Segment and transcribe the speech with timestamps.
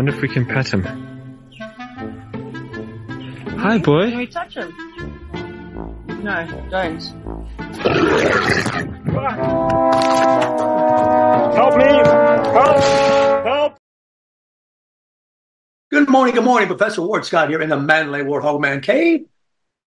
[0.00, 0.82] Wonder if we can pet him.
[3.58, 4.08] Hi, boy.
[4.08, 4.74] Can we touch him?
[6.24, 7.02] No, don't.
[11.54, 11.84] Help me!
[11.84, 12.80] Help!
[13.44, 13.76] Help!
[15.90, 16.68] Good morning, good morning.
[16.68, 19.26] Professor Ward Scott here in the Manly Warthog Man Cave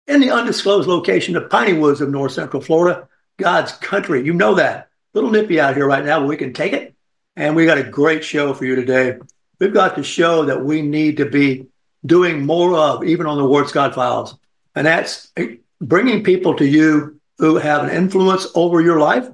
[0.06, 4.22] in the undisclosed location of Piney Woods of North Central Florida, God's country.
[4.22, 4.90] You know that.
[5.14, 6.94] Little nippy out here right now, but we can take it.
[7.36, 9.16] And we got a great show for you today.
[9.58, 11.66] We've got to show that we need to be
[12.04, 14.36] doing more of, even on the Ward Scott Files.
[14.74, 15.32] And that's
[15.80, 19.28] bringing people to you who have an influence over your life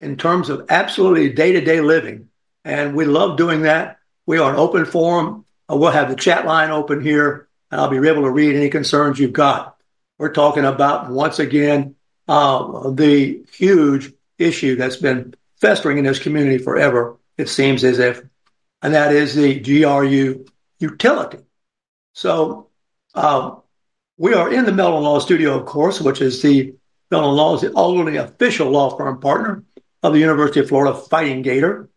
[0.00, 2.28] in terms of absolutely day to day living.
[2.64, 3.98] And we love doing that.
[4.26, 5.44] We are an open forum.
[5.70, 8.70] Uh, We'll have the chat line open here, and I'll be able to read any
[8.70, 9.76] concerns you've got.
[10.18, 11.94] We're talking about, once again,
[12.26, 18.22] uh, the huge issue that's been festering in this community forever, it seems as if,
[18.82, 20.44] and that is the GRU
[20.78, 21.38] utility.
[22.12, 22.68] So
[23.14, 23.56] uh,
[24.16, 26.74] we are in the Mellon Law Studio, of course, which is the
[27.10, 29.64] Mellon Law is the only official law firm partner
[30.02, 31.88] of the University of Florida Fighting Gator.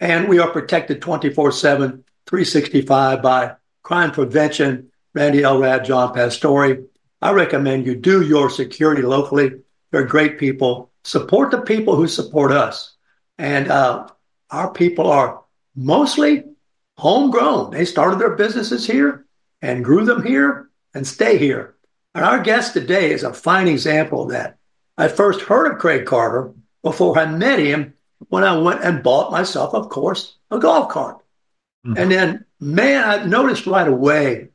[0.00, 6.84] And we are protected 24 7, 365 by crime prevention, Randy Elrad, John Pastore.
[7.20, 9.52] I recommend you do your security locally.
[9.90, 10.90] They're great people.
[11.04, 12.94] Support the people who support us.
[13.38, 14.08] And uh,
[14.50, 15.42] our people are
[15.78, 16.44] mostly
[16.96, 17.70] homegrown.
[17.70, 19.24] They started their businesses here
[19.62, 21.76] and grew them here and stay here.
[22.14, 24.58] And our guest today is a fine example of that.
[24.96, 26.52] I first heard of Craig Carter
[26.82, 27.94] before I met him
[28.28, 31.18] when I went and bought myself, of course, a golf cart.
[31.84, 31.94] Hmm.
[31.96, 34.48] And then, man, I noticed right away.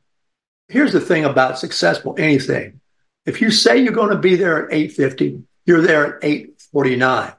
[0.68, 2.80] Here's the thing about successful anything.
[3.24, 7.34] If you say you're going to be there at 8:50, you're there at 8:49.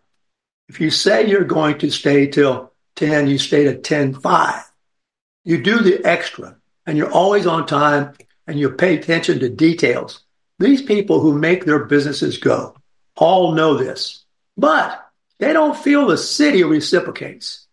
[0.69, 4.63] If you say you're going to stay till 10, you stay to 10:5.
[5.43, 8.13] You do the extra, and you're always on time,
[8.47, 10.23] and you pay attention to details.
[10.59, 12.75] These people who make their businesses go
[13.15, 14.25] all know this,
[14.57, 15.05] but
[15.39, 17.67] they don't feel the city reciprocates.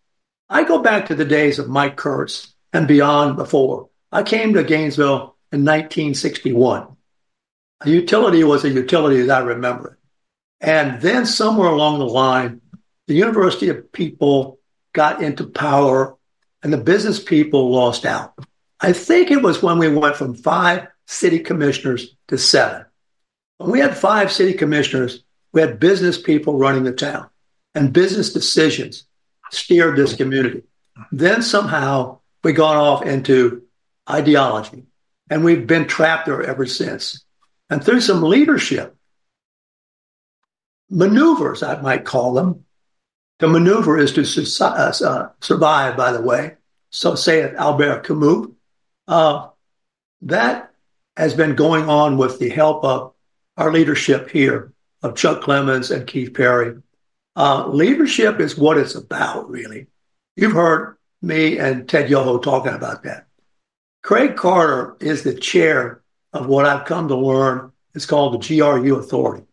[0.49, 3.89] I go back to the days of Mike Kurtz and beyond before.
[4.11, 6.87] I came to Gainesville in 1961.
[7.81, 9.97] A utility was a utility as I remember it.
[10.61, 12.61] And then somewhere along the line,
[13.07, 14.59] the University of people
[14.93, 16.15] got into power
[16.61, 18.33] and the business people lost out.
[18.79, 22.85] I think it was when we went from five city commissioners to seven.
[23.57, 27.29] When we had five city commissioners, we had business people running the town
[27.75, 29.05] and business decisions
[29.51, 30.63] steered this community.
[31.11, 33.63] Then somehow we got off into
[34.09, 34.83] ideology
[35.29, 37.23] and we've been trapped there ever since.
[37.69, 38.95] And through some leadership
[40.89, 42.65] maneuvers, I might call them,
[43.43, 46.55] to maneuver is to su- uh, uh, survive, by the way.
[46.89, 48.47] So saith Albert Camus.
[49.07, 49.49] Uh,
[50.21, 50.73] that
[51.17, 53.13] has been going on with the help of
[53.57, 54.71] our leadership here
[55.01, 56.77] of Chuck Clemens and Keith Perry.
[57.35, 59.87] Uh, leadership is what it's about, really.
[60.35, 63.27] You've heard me and Ted Yoho talking about that.
[64.03, 68.95] Craig Carter is the chair of what I've come to learn is called the GRU
[68.95, 69.45] Authority.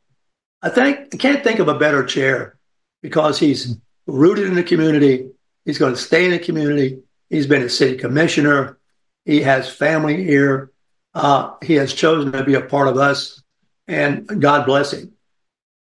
[0.63, 2.59] I think I can't think of a better chair
[3.03, 5.31] because he's rooted in the community.
[5.65, 7.03] He's going to stay in the community.
[7.29, 8.79] He's been a city commissioner.
[9.25, 10.73] He has family here.
[11.15, 13.43] Uh, he has chosen to be a part of us,
[13.89, 15.13] and God bless him.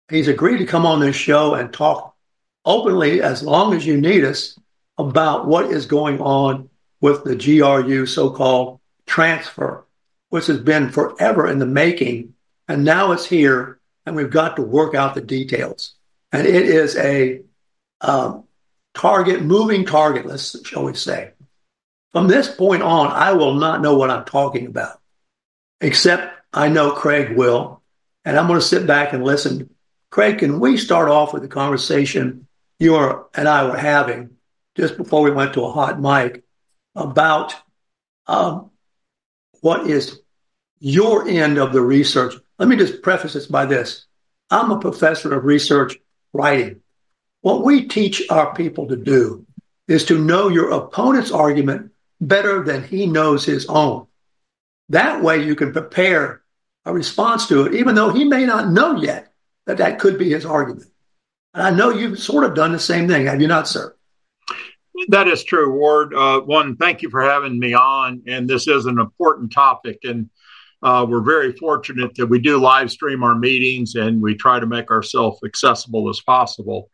[0.08, 2.16] He's agreed to come on this show and talk
[2.64, 4.58] openly as long as you need us
[4.98, 6.68] about what is going on
[7.00, 9.86] with the GRU so called transfer,
[10.28, 12.34] which has been forever in the making.
[12.68, 15.94] And now it's here, and we've got to work out the details.
[16.32, 17.42] And it is a
[18.00, 18.44] um,
[18.94, 21.32] target, moving target, let's shall we say.
[22.12, 25.00] From this point on, I will not know what I'm talking about,
[25.80, 27.82] except I know Craig will.
[28.24, 29.70] And I'm going to sit back and listen.
[30.10, 32.46] Craig, can we start off with the conversation
[32.78, 32.96] you
[33.34, 34.30] and I were having
[34.76, 36.42] just before we went to a hot mic
[36.94, 37.54] about
[38.26, 38.70] um,
[39.60, 40.20] what is
[40.80, 42.34] your end of the research?
[42.58, 44.06] Let me just preface this by this.
[44.50, 45.96] I'm a professor of research
[46.32, 46.80] writing.
[47.42, 49.46] What we teach our people to do
[49.88, 54.06] is to know your opponent's argument better than he knows his own.
[54.90, 56.42] That way you can prepare
[56.84, 59.32] a response to it, even though he may not know yet
[59.66, 60.90] that that could be his argument.
[61.54, 63.94] And I know you've sort of done the same thing, have you not, sir?
[65.08, 66.14] That is true, Ward.
[66.14, 68.22] Uh, one, thank you for having me on.
[68.26, 70.00] And this is an important topic.
[70.04, 70.28] And
[70.82, 74.66] uh, we're very fortunate that we do live stream our meetings and we try to
[74.66, 76.90] make ourselves accessible as possible.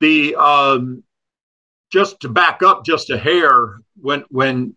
[0.00, 1.02] The um,
[1.90, 4.76] just to back up just a hair, when when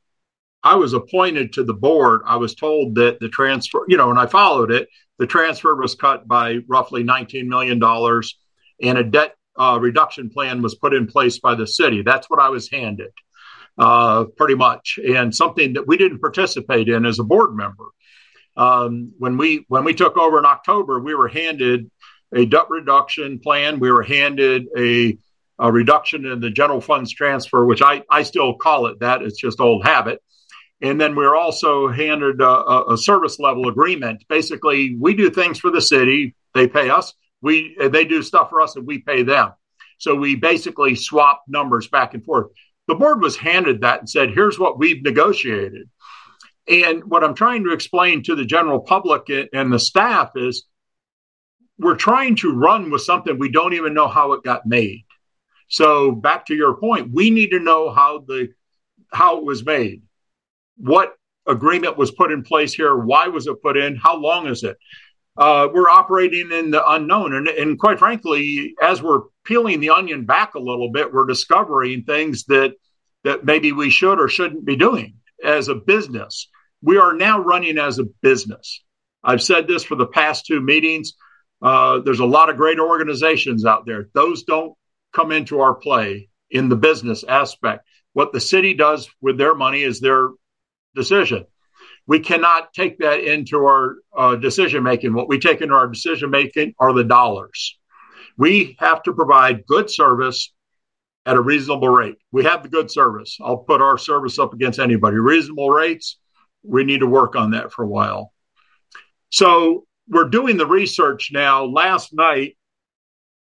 [0.63, 4.19] I was appointed to the board, I was told that the transfer, you know, and
[4.19, 4.87] I followed it.
[5.19, 7.81] The transfer was cut by roughly $19 million,
[8.81, 12.01] and a debt uh, reduction plan was put in place by the city.
[12.01, 13.11] That's what I was handed,
[13.77, 17.85] uh, pretty much, and something that we didn't participate in as a board member.
[18.55, 21.89] Um, when we when we took over in October, we were handed
[22.33, 23.79] a debt reduction plan.
[23.79, 25.17] We were handed a,
[25.59, 29.21] a reduction in the general funds transfer, which I, I still call it that.
[29.21, 30.21] It's just old habit.
[30.81, 34.25] And then we are also handed a, a, service level agreement.
[34.27, 37.13] Basically, we do things for the city; they pay us.
[37.41, 39.51] We they do stuff for us, and we pay them.
[39.97, 42.47] So we basically swap numbers back and forth.
[42.89, 45.89] The board was handed that and said, "Here's what we've negotiated."
[46.67, 50.65] And what I'm trying to explain to the general public and the staff is
[51.77, 55.03] we're trying to run with something we don't even know how it got made.
[55.67, 58.49] So back to your point, we need to know how the
[59.11, 60.03] how it was made.
[60.77, 61.15] What
[61.47, 62.95] agreement was put in place here?
[62.95, 63.95] Why was it put in?
[63.95, 64.77] How long is it?
[65.35, 67.33] Uh, we're operating in the unknown.
[67.33, 72.03] And, and quite frankly, as we're peeling the onion back a little bit, we're discovering
[72.03, 72.73] things that
[73.23, 76.49] that maybe we should or shouldn't be doing as a business.
[76.83, 78.83] We are now running as a business.
[79.23, 81.13] I've said this for the past two meetings.
[81.61, 84.09] Uh, there's a lot of great organizations out there.
[84.13, 84.73] Those don't
[85.13, 87.87] come into our play in the business aspect.
[88.11, 90.29] What the city does with their money is their
[90.93, 91.45] decision.
[92.05, 95.13] We cannot take that into our uh, decision making.
[95.13, 97.79] What we take into our decision making are the dollars.
[98.37, 100.51] We have to provide good service
[101.25, 102.17] at a reasonable rate.
[102.33, 103.37] We have the good service.
[103.41, 105.15] I'll put our service up against anybody.
[105.15, 106.17] Reasonable rates,
[106.63, 108.33] we need to work on that for a while.
[109.29, 111.65] So we're doing the research now.
[111.65, 112.57] Last night,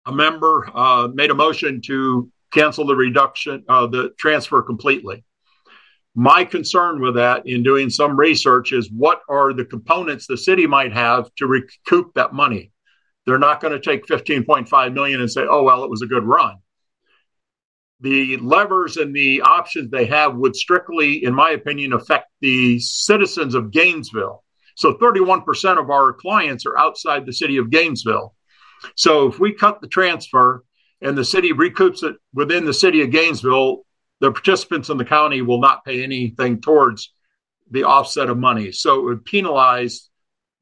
[0.06, 5.24] a member uh, made a motion to cancel the reduction, uh, the transfer completely.
[6.14, 10.66] My concern with that in doing some research is what are the components the city
[10.66, 12.70] might have to recoup that money.
[13.26, 16.24] They're not going to take 15.5 million and say, "Oh well, it was a good
[16.24, 16.56] run."
[18.00, 23.54] The levers and the options they have would strictly, in my opinion, affect the citizens
[23.54, 24.44] of Gainesville
[24.74, 28.34] so 31% of our clients are outside the city of Gainesville.
[28.96, 30.64] So if we cut the transfer
[31.00, 33.82] and the city recoups it within the city of Gainesville,
[34.20, 37.12] the participants in the county will not pay anything towards
[37.70, 38.72] the offset of money.
[38.72, 40.08] So it would penalize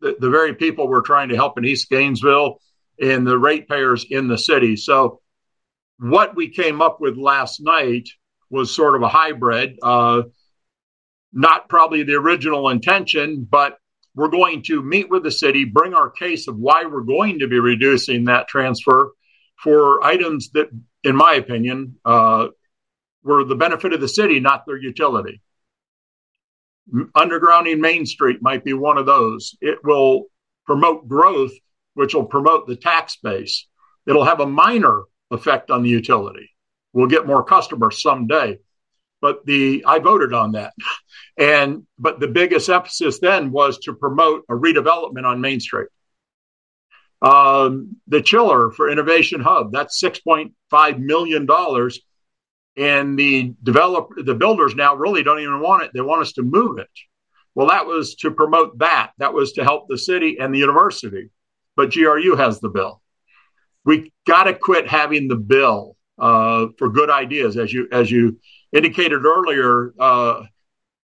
[0.01, 2.59] the, the very people we're trying to help in East Gainesville
[3.01, 4.77] and the ratepayers in the city.
[4.77, 5.21] So
[5.99, 8.09] what we came up with last night
[8.51, 10.23] was sort of a hybrid, uh,
[11.33, 13.79] not probably the original intention, but
[14.15, 17.49] we're going to meet with the city, bring our case of why we're going to
[17.49, 19.13] be reducing that transfer
[19.63, 20.69] for items that,
[21.03, 22.49] in my opinion, uh,
[23.23, 25.41] were the benefit of the city, not their utility.
[27.17, 29.57] Undergrounding Main Street might be one of those.
[29.61, 30.27] It will
[30.67, 31.53] promote growth,
[31.95, 33.67] which will promote the tax base.
[34.07, 36.51] It'll have a minor effect on the utility.
[36.93, 38.59] We'll get more customers someday.
[39.21, 40.75] But the I voted on that.
[41.39, 45.89] And but the biggest emphasis then was to promote a redevelopment on Main Street.
[47.23, 51.49] Um, the chiller for Innovation Hub, that's $6.5 million.
[52.77, 55.91] And the develop the builders now really don't even want it.
[55.95, 56.89] They want us to move it.
[57.55, 59.13] Well, that was to promote that.
[59.19, 61.29] That was to help the city and the university.
[61.77, 63.03] But GRU has the bill.
[63.85, 68.39] We got to quit having the bill uh, for good ideas, as you as you
[68.73, 69.93] indicated earlier.
[69.99, 70.45] Uh,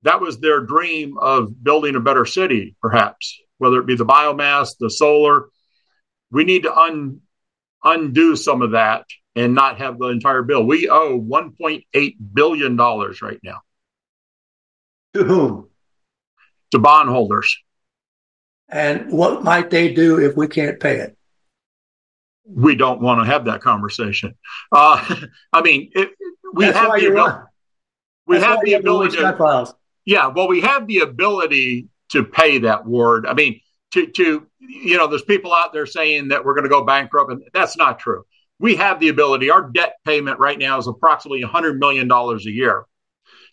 [0.06, 4.78] that was their dream of building a better city, perhaps, whether it be the biomass,
[4.80, 5.50] the solar.
[6.32, 7.22] We need to un,
[7.84, 10.64] undo some of that and not have the entire bill.
[10.66, 13.62] We owe $1.8 billion right now.
[15.16, 15.70] To whom?
[16.72, 17.58] To bondholders.
[18.70, 21.18] And what might they do if we can't pay it?
[22.48, 24.36] We don't want to have that conversation.
[24.72, 25.16] Uh,
[25.54, 26.10] I mean, it,
[26.54, 27.38] we That's have the ability.
[28.28, 29.76] We That's have the ability to.
[30.06, 33.26] Yeah, well, we have the ability to pay that ward.
[33.26, 33.60] I mean,
[33.92, 37.32] to to you know, there's people out there saying that we're going to go bankrupt,
[37.32, 38.24] and that's not true.
[38.60, 39.50] We have the ability.
[39.50, 42.86] Our debt payment right now is approximately 100 million dollars a year.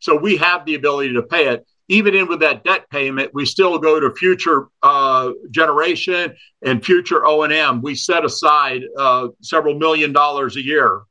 [0.00, 1.66] So we have the ability to pay it.
[1.88, 7.24] Even in with that debt payment, we still go to future uh, generation and future
[7.26, 7.82] O and M.
[7.82, 11.02] We set aside uh, several million dollars a year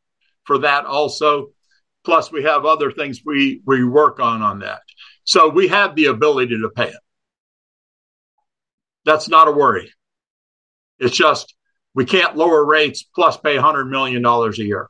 [0.45, 1.49] for that also.
[2.03, 4.81] Plus, we have other things we we work on on that.
[5.23, 6.95] So we have the ability to pay it.
[9.05, 9.91] That's not a worry.
[10.99, 11.55] It's just
[11.93, 14.89] we can't lower rates plus pay $100 million a year.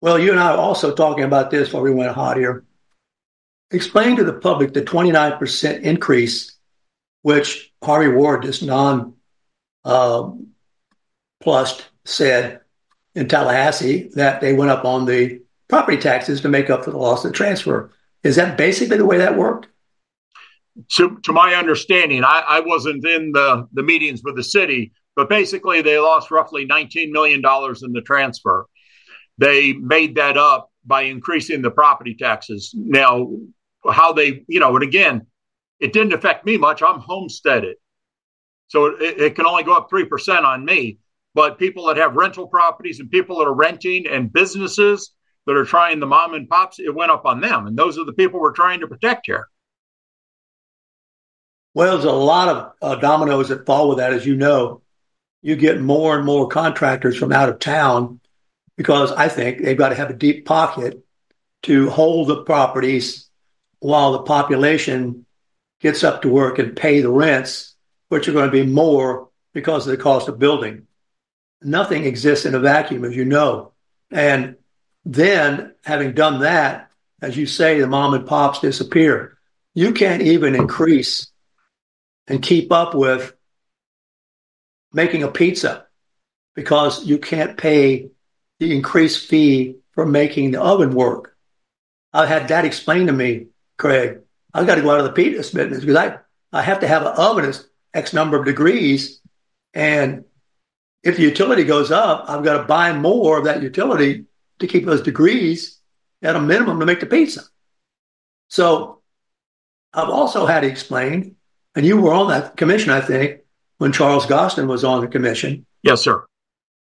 [0.00, 2.64] Well, you and I are also talking about this while we went hot here.
[3.70, 6.56] Explain to the public the 29% increase,
[7.22, 9.14] which Harvey Ward, this non
[9.84, 10.30] uh,
[11.40, 12.60] plus, said
[13.14, 16.98] in Tallahassee that they went up on the property taxes to make up for the
[16.98, 17.92] loss of the transfer.
[18.22, 19.68] Is that basically the way that worked?
[20.96, 25.28] To, to my understanding, I, I wasn't in the, the meetings with the city, but
[25.28, 28.66] basically they lost roughly $19 million in the transfer.
[29.38, 32.72] They made that up by increasing the property taxes.
[32.74, 33.30] Now,
[33.90, 35.26] how they, you know, and again,
[35.80, 36.82] it didn't affect me much.
[36.82, 37.76] I'm homesteaded.
[38.68, 40.98] So it, it can only go up 3% on me.
[41.34, 45.12] But people that have rental properties and people that are renting and businesses
[45.46, 47.66] that are trying the mom and pops, it went up on them.
[47.66, 49.48] And those are the people we're trying to protect here.
[51.74, 54.82] Well, there's a lot of uh, dominoes that fall with that, as you know.
[55.42, 58.20] You get more and more contractors from out of town
[58.76, 61.04] because I think they've got to have a deep pocket
[61.62, 63.28] to hold the properties
[63.78, 65.26] while the population
[65.80, 67.74] gets up to work and pay the rents,
[68.08, 70.86] which are going to be more because of the cost of building.
[71.62, 73.72] Nothing exists in a vacuum, as you know.
[74.10, 74.56] And
[75.04, 76.90] then, having done that,
[77.22, 79.38] as you say, the mom and pops disappear.
[79.74, 81.28] You can't even increase
[82.26, 83.34] and keep up with
[84.92, 85.86] making a pizza
[86.54, 88.10] because you can't pay
[88.58, 91.36] the increased fee for making the oven work.
[92.12, 93.46] I had that explained to me,
[93.78, 94.20] Craig.
[94.52, 96.18] I've got to go out of the pizza business because I,
[96.52, 99.20] I have to have an oven that's X number of degrees.
[99.72, 100.24] And
[101.02, 104.26] if the utility goes up, I've got to buy more of that utility
[104.60, 105.78] to keep those degrees
[106.22, 107.42] at a minimum to make the pizza.
[108.48, 109.00] So
[109.92, 111.36] I've also had explained,
[111.74, 113.40] and you were on that commission, I think,
[113.78, 115.66] when Charles Goston was on the commission.
[115.82, 116.24] Yes, sir.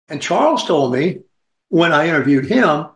[0.09, 1.19] And Charles told me
[1.69, 2.87] when I interviewed him,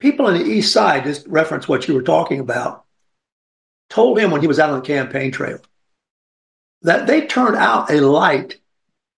[0.00, 2.84] people on the East Side, just reference what you were talking about,
[3.90, 5.60] told him when he was out on the campaign trail
[6.84, 8.60] that they turned out a light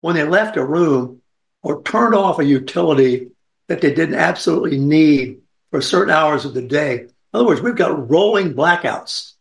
[0.01, 1.21] when they left a room
[1.63, 3.31] or turned off a utility
[3.69, 7.01] that they didn't absolutely need for certain hours of the day.
[7.01, 9.33] In other words, we've got rolling blackouts.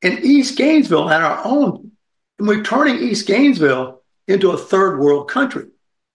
[0.00, 1.92] In East Gainesville, and our own,
[2.38, 5.66] and we're turning East Gainesville into a third world country.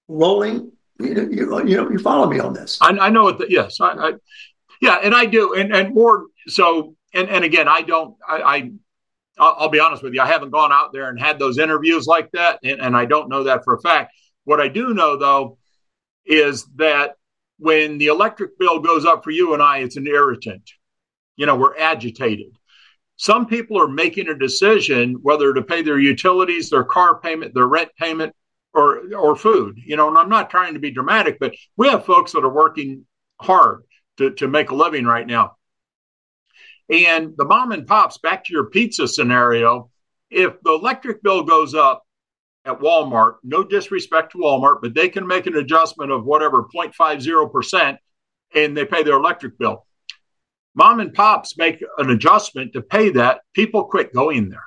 [0.10, 2.78] Rolling, you know, you, you know, you follow me on this.
[2.82, 3.50] I, I know it.
[3.50, 4.14] Yes, I, I,
[4.82, 6.96] yeah, and I do, and and more so.
[7.14, 8.16] And and again, I don't.
[8.28, 8.72] I, I
[9.40, 10.22] I'll be honest with you.
[10.22, 13.30] I haven't gone out there and had those interviews like that, and, and I don't
[13.30, 14.14] know that for a fact.
[14.44, 15.58] What I do know, though,
[16.26, 17.16] is that
[17.60, 20.70] when the electric bill goes up for you and I, it's an irritant.
[21.36, 22.58] You know, we're agitated.
[23.16, 27.68] Some people are making a decision whether to pay their utilities, their car payment, their
[27.68, 28.36] rent payment,
[28.74, 29.80] or or food.
[29.84, 32.54] You know, and I'm not trying to be dramatic, but we have folks that are
[32.54, 33.06] working
[33.42, 33.84] hard
[34.18, 35.56] to, to make a living right now.
[36.90, 39.90] And the mom and pops, back to your pizza scenario,
[40.30, 42.04] if the electric bill goes up
[42.68, 47.98] at Walmart, no disrespect to Walmart, but they can make an adjustment of whatever 0.50%
[48.56, 49.86] and they pay their electric bill.
[50.76, 53.42] Mom and pops make an adjustment to pay that.
[53.54, 54.64] People quit going there.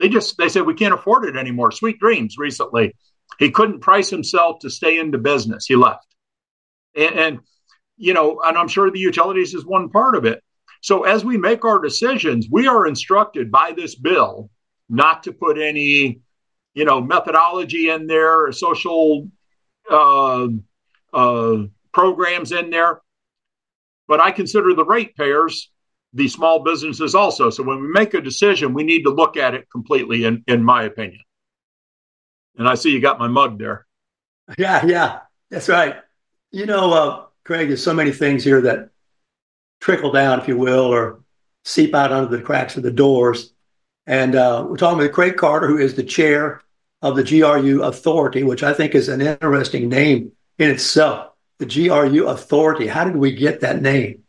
[0.00, 1.70] They just they said we can't afford it anymore.
[1.70, 2.94] Sweet Dreams recently,
[3.38, 5.66] he couldn't price himself to stay into business.
[5.66, 6.06] He left,
[6.96, 7.38] and, and
[7.96, 10.42] you know, and I'm sure the utilities is one part of it.
[10.82, 14.50] So as we make our decisions, we are instructed by this bill
[14.88, 16.20] not to put any
[16.78, 19.28] you know, methodology in there, social
[19.90, 20.46] uh,
[21.12, 21.56] uh,
[21.92, 23.00] programs in there.
[24.06, 25.70] But I consider the ratepayers
[26.12, 27.50] the small businesses also.
[27.50, 30.62] So when we make a decision, we need to look at it completely, in, in
[30.62, 31.20] my opinion.
[32.56, 33.84] And I see you got my mug there.
[34.56, 35.18] Yeah, yeah,
[35.50, 35.96] that's right.
[36.52, 38.88] You know, uh, Craig, there's so many things here that
[39.80, 41.20] trickle down, if you will, or
[41.66, 43.52] seep out under the cracks of the doors.
[44.06, 46.62] And uh, we're talking with Craig Carter, who is the chair
[47.02, 51.32] of the GRU Authority, which I think is an interesting name in itself.
[51.58, 52.86] The GRU Authority.
[52.86, 54.24] How did we get that name?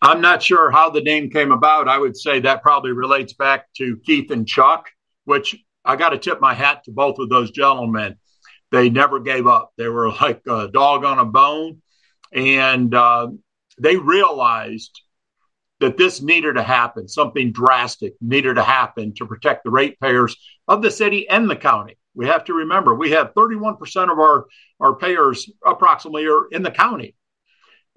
[0.00, 1.88] I'm not sure how the name came about.
[1.88, 4.88] I would say that probably relates back to Keith and Chuck,
[5.24, 8.16] which I got to tip my hat to both of those gentlemen.
[8.70, 9.72] They never gave up.
[9.76, 11.82] They were like a dog on a bone.
[12.32, 13.28] And uh,
[13.78, 15.00] they realized
[15.80, 20.36] that this needed to happen, something drastic needed to happen to protect the ratepayers
[20.68, 21.96] of the city and the county.
[22.14, 24.46] We have to remember we have 31% of our,
[24.80, 27.14] our payers approximately are in the county.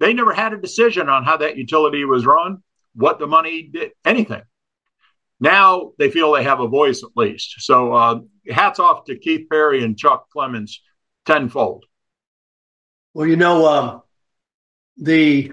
[0.00, 2.62] They never had a decision on how that utility was run,
[2.94, 4.42] what the money did, anything.
[5.38, 7.56] Now they feel they have a voice at least.
[7.58, 10.80] So uh, hats off to Keith Perry and Chuck Clemens
[11.26, 11.84] tenfold.
[13.14, 14.02] Well, you know, um,
[14.96, 15.52] the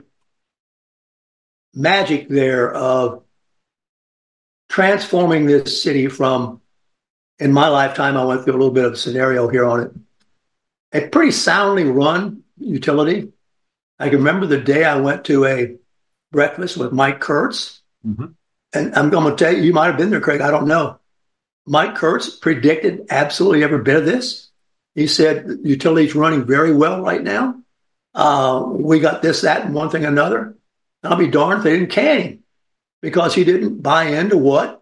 [1.73, 3.23] magic there of
[4.69, 6.61] transforming this city from,
[7.39, 9.91] in my lifetime, I went through a little bit of a scenario here on it,
[10.91, 13.31] a pretty soundly run utility.
[13.97, 15.75] I can remember the day I went to a
[16.31, 17.81] breakfast with Mike Kurtz.
[18.05, 18.25] Mm-hmm.
[18.73, 20.41] And I'm going to tell you, you might have been there, Craig.
[20.41, 20.99] I don't know.
[21.65, 24.49] Mike Kurtz predicted absolutely every bit of this.
[24.95, 27.61] He said utilities running very well right now.
[28.13, 30.55] Uh, we got this, that, and one thing another.
[31.03, 32.43] I'll be darned if they didn't can him
[33.01, 34.78] because he didn't buy into what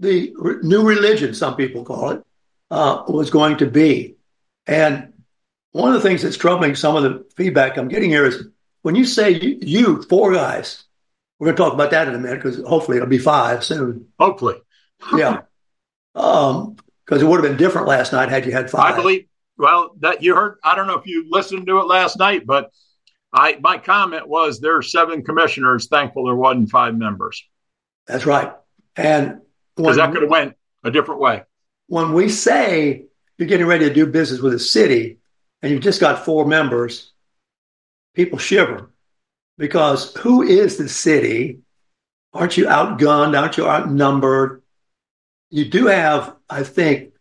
[0.00, 2.22] the re- new religion, some people call it,
[2.70, 4.16] uh, was going to be.
[4.66, 5.12] And
[5.72, 8.46] one of the things that's troubling some of the feedback I'm getting here is
[8.82, 10.84] when you say you, you four guys,
[11.38, 14.08] we're going to talk about that in a minute because hopefully it'll be five soon.
[14.18, 14.56] Hopefully.
[15.16, 15.42] yeah.
[16.14, 18.94] Um, because it would have been different last night had you had five.
[18.94, 19.26] I believe.
[19.58, 20.58] Well, that you heard.
[20.64, 22.72] I don't know if you listened to it last night, but
[23.32, 25.88] I my comment was there are seven commissioners.
[25.88, 27.46] Thankful there wasn't five members.
[28.06, 28.52] That's right,
[28.96, 29.40] and
[29.76, 31.42] because that could have went a different way.
[31.88, 33.06] When we say
[33.38, 35.18] you're getting ready to do business with a city,
[35.62, 37.12] and you've just got four members,
[38.14, 38.90] people shiver
[39.58, 41.60] because who is the city?
[42.32, 43.38] Aren't you outgunned?
[43.38, 44.62] Aren't you outnumbered?
[45.50, 47.12] You do have, I think,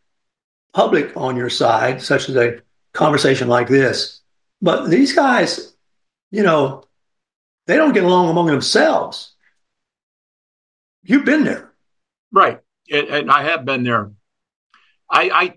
[0.74, 2.62] public on your side, such as a
[2.93, 4.21] conversation like this.
[4.62, 5.74] But these guys,
[6.31, 6.83] you know,
[7.67, 9.33] they don't get along among themselves.
[11.03, 11.64] You've been there.
[12.35, 12.59] Right.
[12.91, 14.11] And, I have been there.
[15.09, 15.53] I, I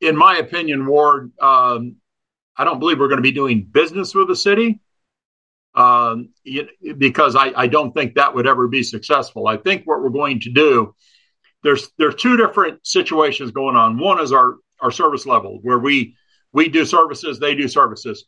[0.00, 1.96] in my opinion, Ward, um,
[2.56, 4.80] I don't believe we're going to be doing business with the city
[5.74, 6.30] um,
[6.98, 9.46] because I, I don't think that would ever be successful.
[9.46, 10.94] I think what we're going to do
[11.62, 13.98] there's there's two different situations going on.
[13.98, 16.16] One is our our service level where we
[16.52, 18.24] we do services, they do services.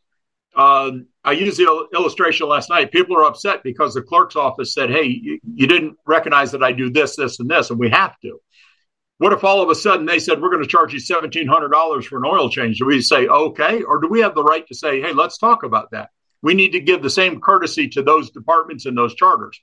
[0.56, 2.92] Um, I used the illustration last night.
[2.92, 6.72] People are upset because the clerk's office said, "Hey, you, you didn't recognize that I
[6.72, 8.40] do this, this, and this, and we have to."
[9.18, 11.70] What if all of a sudden they said, "We're going to charge you seventeen hundred
[11.70, 12.78] dollars for an oil change"?
[12.78, 15.62] Do we say okay, or do we have the right to say, "Hey, let's talk
[15.64, 16.10] about that"?
[16.42, 19.60] We need to give the same courtesy to those departments and those charters.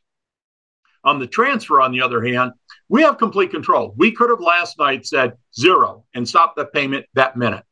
[1.03, 2.51] On the transfer, on the other hand,
[2.89, 3.93] we have complete control.
[3.95, 7.63] We could have last night said zero and stopped the payment that minute.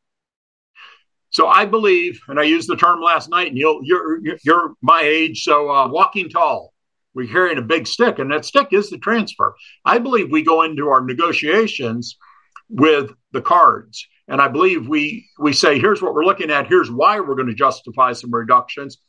[1.40, 5.02] So I believe, and I used the term last night, and you'll, you're you're my
[5.04, 6.74] age, so uh, walking tall.
[7.14, 9.56] We're carrying a big stick, and that stick is the transfer.
[9.86, 12.18] I believe we go into our negotiations
[12.68, 16.92] with the cards and I believe we we say here's what we're looking at, here's
[16.92, 19.00] why we're going to justify some reductions,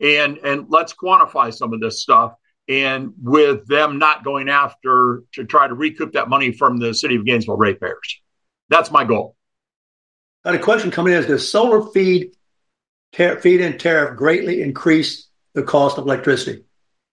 [0.00, 2.34] and and let's quantify some of this stuff.
[2.68, 7.16] And with them not going after to try to recoup that money from the city
[7.16, 8.20] of Gainesville ratepayers,
[8.68, 9.34] that's my goal.
[10.44, 12.32] Got a question coming in: Is the solar feed
[13.12, 16.64] tar- feed in tariff greatly increase the cost of electricity?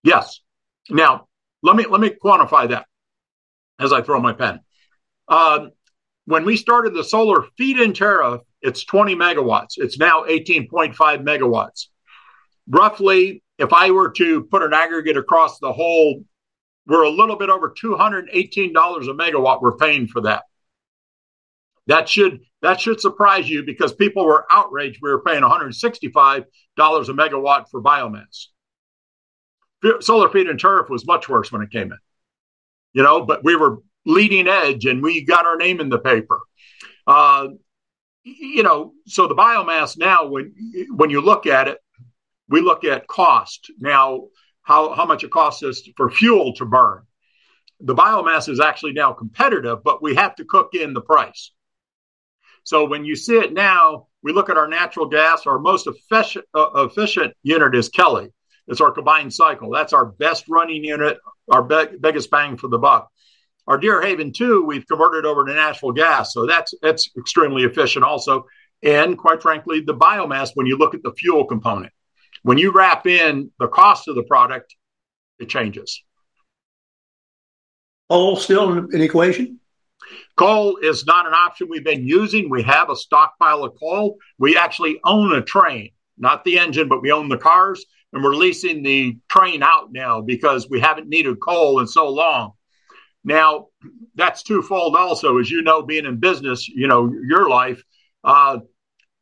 [0.04, 0.40] Yes.
[0.90, 1.28] Now
[1.64, 2.86] let me let me quantify that
[3.80, 4.62] as I throw my pen.
[5.28, 5.68] Uh,
[6.26, 9.78] when we started the solar feed-in tariff, it's 20 megawatts.
[9.78, 11.88] It's now 18.5 megawatts.
[12.68, 16.24] Roughly, if I were to put an aggregate across the whole,
[16.86, 20.44] we're a little bit over $218 a megawatt we're paying for that.
[21.88, 25.00] That should that should surprise you because people were outraged.
[25.02, 26.46] We were paying $165 a
[26.78, 28.48] megawatt for biomass.
[30.00, 31.98] Solar feed and tariff was much worse when it came in.
[32.94, 36.40] You know, but we were leading edge and we got our name in the paper.
[37.06, 37.50] Uh,
[38.24, 40.54] you know, so the biomass now, when
[40.90, 41.78] when you look at it,
[42.50, 43.72] we look at cost.
[43.80, 44.28] Now,
[44.68, 47.04] how, how much it costs us for fuel to burn.
[47.80, 51.52] The biomass is actually now competitive, but we have to cook in the price.
[52.68, 55.48] So when you see it now, we look at our natural gas.
[55.48, 58.28] Our most efficient, uh, efficient unit is Kelly.
[58.68, 59.72] It's our combined cycle.
[59.72, 61.18] That's our best running unit,
[61.50, 63.08] our be- biggest bang for the buck.
[63.68, 66.34] Our Deerhaven 2, we've converted over to natural gas.
[66.34, 68.48] So that's that's extremely efficient also.
[68.84, 71.94] And quite frankly, the biomass, when you look at the fuel component,
[72.44, 74.76] when you wrap in the cost of the product,
[75.40, 76.04] it changes.
[78.10, 79.62] All still an equation?
[80.36, 82.50] Coal is not an option we've been using.
[82.50, 84.18] We have a stockpile of coal.
[84.38, 88.36] We actually own a train not the engine, but we own the cars, and we're
[88.36, 92.54] leasing the train out now because we haven't needed coal in so long.
[93.24, 93.68] Now,
[94.16, 97.84] that's twofold also, as you know, being in business, you know, your life,
[98.24, 98.60] uh,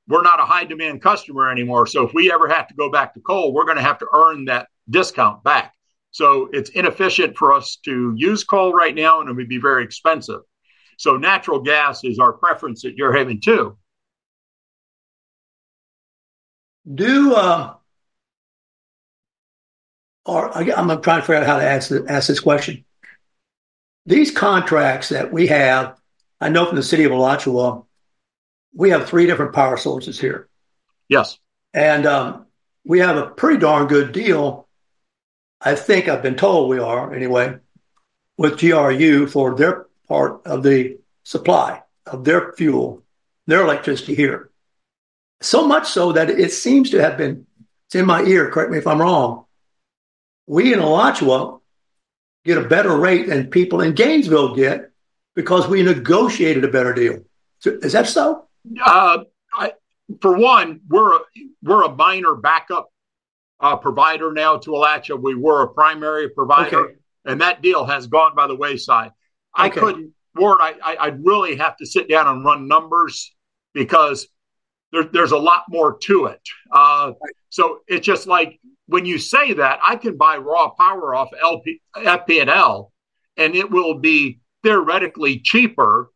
[0.07, 1.87] we're not a high demand customer anymore.
[1.87, 4.07] So if we ever have to go back to coal, we're going to have to
[4.13, 5.73] earn that discount back.
[6.11, 9.83] So it's inefficient for us to use coal right now and it would be very
[9.83, 10.41] expensive.
[10.97, 13.77] So natural gas is our preference that you're having too.
[16.93, 17.73] Do uh,
[20.25, 22.83] or I'm trying to figure out how to ask, ask this question.
[24.05, 25.99] These contracts that we have,
[26.41, 27.83] I know from the city of Alachua,
[28.73, 30.49] we have three different power sources here.
[31.07, 31.37] Yes.
[31.73, 32.45] And um,
[32.83, 34.67] we have a pretty darn good deal.
[35.61, 37.57] I think I've been told we are anyway
[38.37, 43.03] with GRU for their part of the supply of their fuel,
[43.47, 44.51] their electricity here.
[45.41, 47.45] So much so that it seems to have been,
[47.87, 49.45] it's in my ear, correct me if I'm wrong.
[50.47, 51.59] We in Alachua
[52.43, 54.91] get a better rate than people in Gainesville get
[55.35, 57.19] because we negotiated a better deal.
[57.59, 58.47] So, is that so?
[58.83, 59.19] Uh,
[59.53, 59.73] I,
[60.21, 61.19] for one, we're a,
[61.63, 62.89] we're a minor backup
[63.59, 65.17] uh, provider now to Alachua.
[65.17, 66.95] We were a primary provider, okay.
[67.25, 69.11] and that deal has gone by the wayside.
[69.55, 69.79] I okay.
[69.79, 70.59] couldn't, Ward.
[70.61, 73.33] I, I would really have to sit down and run numbers
[73.73, 74.27] because
[74.91, 76.41] there, there's a lot more to it.
[76.71, 77.13] Uh,
[77.49, 81.81] so it's just like when you say that, I can buy raw power off LP,
[81.95, 82.91] FP&L,
[83.37, 86.11] and it will be theoretically cheaper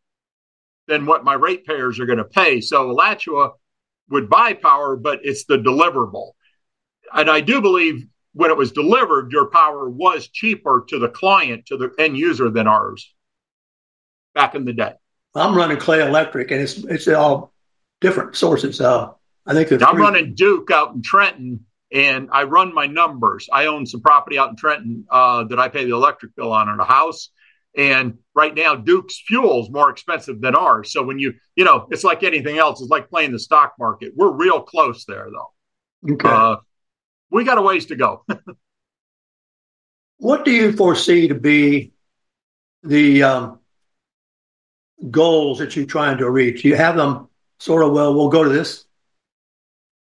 [0.86, 2.60] than what my ratepayers are going to pay.
[2.60, 3.52] So Alachua
[4.10, 6.32] would buy power, but it's the deliverable.
[7.12, 11.66] And I do believe when it was delivered, your power was cheaper to the client,
[11.66, 13.12] to the end user than ours
[14.34, 14.92] back in the day.
[15.34, 17.52] I'm running Clay Electric, and it's it's all
[18.00, 18.80] different sources.
[18.80, 19.12] Uh,
[19.46, 23.48] I think I'm running Duke out in Trenton, and I run my numbers.
[23.52, 26.68] I own some property out in Trenton uh, that I pay the electric bill on
[26.68, 27.30] in a house.
[27.76, 30.92] And right now, Duke's fuel is more expensive than ours.
[30.92, 32.80] So when you, you know, it's like anything else.
[32.80, 34.12] It's like playing the stock market.
[34.16, 36.12] We're real close there, though.
[36.14, 36.28] Okay.
[36.28, 36.56] Uh,
[37.30, 38.24] we got a ways to go.
[40.18, 41.92] what do you foresee to be
[42.82, 43.59] the um,
[45.10, 46.64] goals that you're trying to reach?
[46.64, 48.84] You have them sort of, well, we'll go to this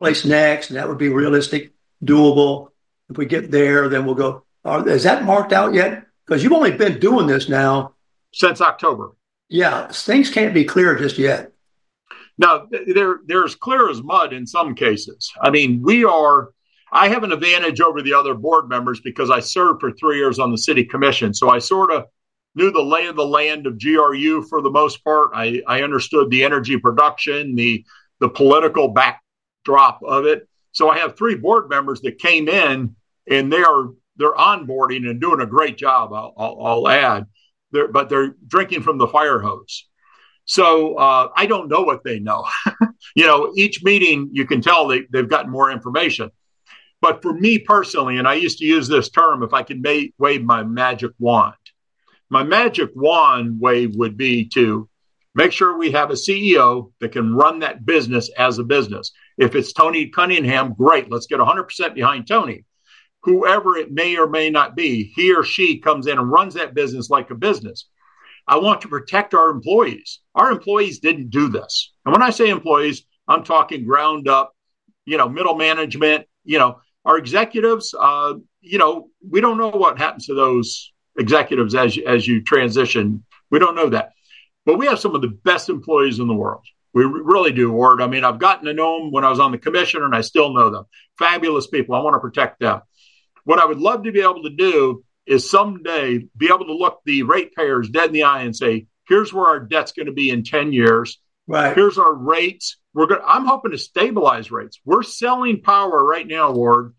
[0.01, 1.73] place next, and that would be realistic,
[2.05, 2.69] doable.
[3.09, 4.45] If we get there, then we'll go.
[4.65, 6.07] Are, is that marked out yet?
[6.27, 7.95] Because you've only been doing this now
[8.33, 9.13] since October.
[9.49, 11.53] Yeah, things can't be clear just yet.
[12.39, 15.31] No, they're they're as clear as mud in some cases.
[15.41, 16.51] I mean, we are.
[16.91, 20.39] I have an advantage over the other board members because I served for three years
[20.39, 22.05] on the city commission, so I sort of
[22.55, 25.31] knew the lay of the land of GRU for the most part.
[25.35, 27.85] I, I understood the energy production, the
[28.21, 30.49] the political backdrop of it.
[30.73, 32.97] So I have three board members that came in
[33.29, 36.13] and they are they're onboarding and doing a great job.
[36.13, 37.27] I'll, I'll, I'll add,
[37.73, 39.89] they're, but they're drinking from the fire hose.
[40.45, 42.47] So uh, I don't know what they know.
[43.17, 46.31] you know, each meeting you can tell they, they've gotten more information.
[47.01, 49.85] But for me personally, and I used to use this term, if I could
[50.19, 51.55] wave my magic wand,
[52.35, 54.89] my magic wand wave would be to
[55.35, 59.13] make sure we have a CEO that can run that business as a business.
[59.39, 61.11] If it's Tony Cunningham, great.
[61.11, 62.65] Let's get 100% behind Tony
[63.25, 66.75] whoever it may or may not be, he or she comes in and runs that
[66.75, 67.89] business like a business.
[68.47, 70.21] I want to protect our employees.
[70.35, 71.93] Our employees didn't do this.
[72.05, 74.55] And when I say employees, I'm talking ground up,
[75.07, 79.99] you know, middle management, you know, our executives, uh, you know, we don't know what
[79.99, 83.25] happens to those executives as you, as you transition.
[83.51, 84.13] We don't know that.
[84.67, 86.65] But we have some of the best employees in the world.
[86.93, 88.01] We really do, Ward.
[88.01, 90.21] I mean, I've gotten to know them when I was on the commission and I
[90.21, 90.85] still know them.
[91.19, 91.95] Fabulous people.
[91.95, 92.83] I want to protect them.
[93.45, 97.01] What I would love to be able to do is someday be able to look
[97.05, 100.31] the ratepayers dead in the eye and say, here's where our debt's going to be
[100.31, 101.19] in 10 years.
[101.47, 101.75] Right.
[101.75, 102.79] Here's our rates.
[102.95, 104.81] We're going I'm hoping to stabilize rates.
[104.85, 106.95] We're selling power right now, Ward,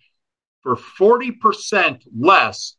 [0.61, 2.75] for 40% less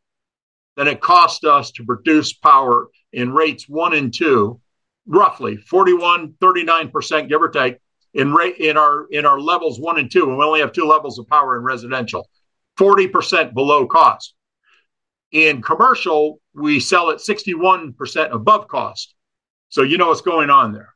[0.76, 4.60] than it cost us to produce power in rates one and two,
[5.06, 7.78] roughly 41, 39%, give or take,
[8.14, 10.28] in rate in our in our levels one and two.
[10.28, 12.28] And we only have two levels of power in residential.
[12.78, 14.34] 40% below cost.
[15.32, 19.14] In commercial, we sell at 61% above cost.
[19.70, 20.94] So you know what's going on there.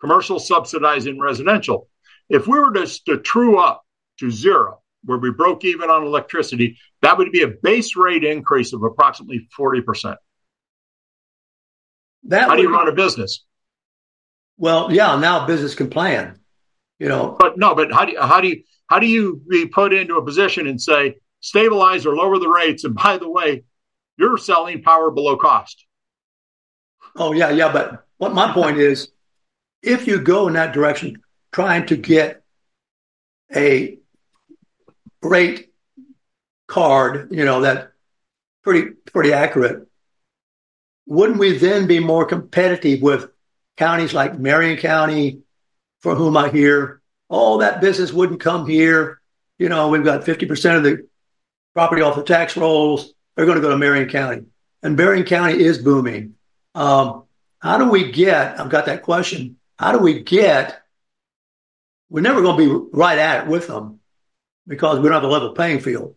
[0.00, 1.88] Commercial subsidizing residential.
[2.28, 3.82] If we were to, to true up
[4.18, 8.72] to zero, where we broke even on electricity, that would be a base rate increase
[8.72, 10.16] of approximately 40%.
[12.24, 13.44] That How do you run a business?
[14.58, 16.38] Well, yeah, now business can plan.
[16.98, 19.66] You know, but no, but how do you, how do you how do you be
[19.66, 22.84] put into a position and say stabilize or lower the rates?
[22.84, 23.64] And by the way,
[24.16, 25.84] you're selling power below cost.
[27.16, 27.72] Oh yeah, yeah.
[27.72, 29.08] But what my point is,
[29.82, 32.44] if you go in that direction, trying to get
[33.52, 33.98] a
[35.22, 35.72] rate
[36.66, 37.92] card, you know, that
[38.62, 39.88] pretty pretty accurate,
[41.06, 43.30] wouldn't we then be more competitive with
[43.76, 45.42] counties like Marion County,
[46.00, 49.20] for whom I hear, oh, that business wouldn't come here.
[49.58, 51.08] You know, we've got 50% of the
[51.74, 53.12] property off the tax rolls.
[53.36, 54.44] They're going to go to Marion County.
[54.82, 56.34] And Marion County is booming.
[56.74, 57.24] Um,
[57.60, 60.82] how do we get, I've got that question, how do we get,
[62.10, 64.00] we're never going to be right at it with them
[64.66, 66.14] because we don't have a level playing field.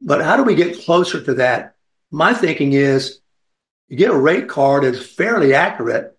[0.00, 1.74] But how do we get closer to that?
[2.10, 3.20] My thinking is
[3.88, 6.16] you get a rate card that's fairly accurate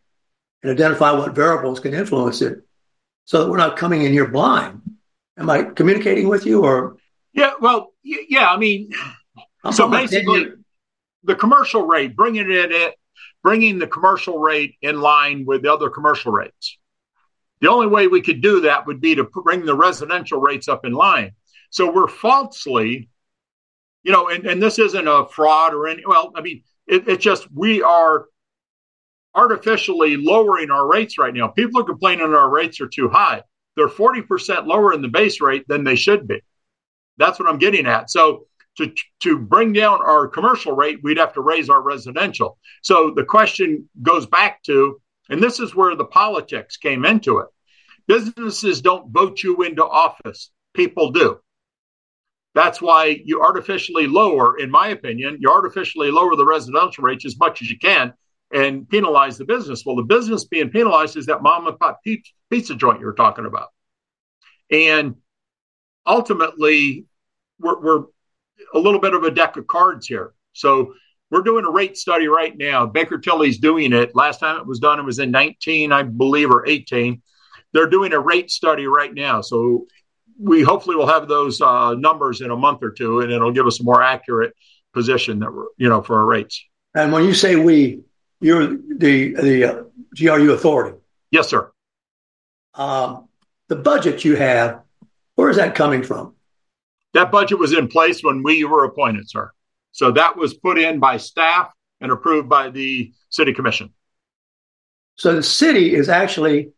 [0.62, 2.62] and identify what variables can influence it
[3.26, 4.82] so that we're not coming in here blind.
[5.38, 6.98] Am I communicating with you or?
[7.34, 8.92] Yeah, well, yeah, I mean,
[9.64, 10.48] I'm so basically
[11.24, 12.92] the commercial rate, bringing it in,
[13.44, 16.78] bringing the commercial rate in line with the other commercial rates.
[17.62, 20.86] The only way we could do that would be to bring the residential rates up
[20.86, 21.34] in line.
[21.70, 23.10] So we're falsely,
[24.04, 27.24] you know, and, and this isn't a fraud or any, well, I mean, it, it's
[27.24, 28.26] just we are
[29.36, 31.48] artificially lowering our rates right now.
[31.48, 33.44] People are complaining our rates are too high.
[33.76, 36.42] They're 40% lower in the base rate than they should be.
[37.18, 38.10] That's what I'm getting at.
[38.10, 38.46] So
[38.78, 42.58] to, to bring down our commercial rate, we'd have to raise our residential.
[42.82, 47.48] So the question goes back to, and this is where the politics came into it.
[48.08, 51.40] Businesses don't vote you into office, people do.
[52.56, 57.38] That's why you artificially lower, in my opinion, you artificially lower the residential rates as
[57.38, 58.14] much as you can
[58.52, 59.84] and penalize the business.
[59.86, 63.70] Well, the business being penalized is that mom and pop pizza joint you're talking about.
[64.72, 65.16] And
[66.06, 67.06] ultimately,
[67.60, 68.04] we're, we're
[68.74, 70.34] a little bit of a deck of cards here.
[70.54, 70.94] So
[71.30, 72.86] we're doing a rate study right now.
[72.88, 74.16] Baker Tilly's doing it.
[74.16, 77.22] Last time it was done, it was in 19, I believe, or 18.
[77.72, 79.42] They're doing a rate study right now.
[79.42, 79.86] So
[80.40, 83.68] we hopefully will have those uh, numbers in a month or two, and it'll give
[83.68, 84.54] us a more accurate
[84.94, 86.64] position that we're, you know, for our rates.
[86.96, 88.02] And when you say we,
[88.42, 89.84] you're the the uh,
[90.18, 90.98] GRU authority.
[91.30, 91.72] Yes, sir.
[92.74, 93.28] Um,
[93.68, 94.82] the budget you have,
[95.36, 96.36] where is that coming from?
[97.14, 99.52] That budget was in place when we were appointed, sir.
[99.92, 103.94] So that was put in by staff and approved by the city commission.
[105.18, 106.72] So the city is actually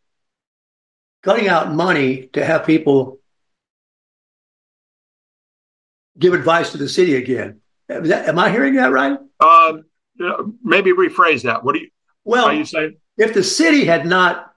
[1.22, 3.21] cutting out money to have people
[6.22, 7.60] give advice to the city again.
[7.90, 9.18] That, am I hearing that right?
[9.42, 9.86] Um,
[10.64, 11.64] maybe rephrase that.
[11.66, 11.90] What do you?
[12.24, 12.98] Well, are you saying?
[13.18, 14.54] If the city had not,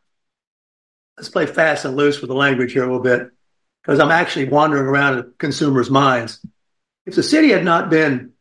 [1.17, 3.31] let's play fast and loose with the language here a little bit,
[3.83, 6.45] because I'm actually wandering around in consumers' minds.
[7.07, 8.33] If the city had not been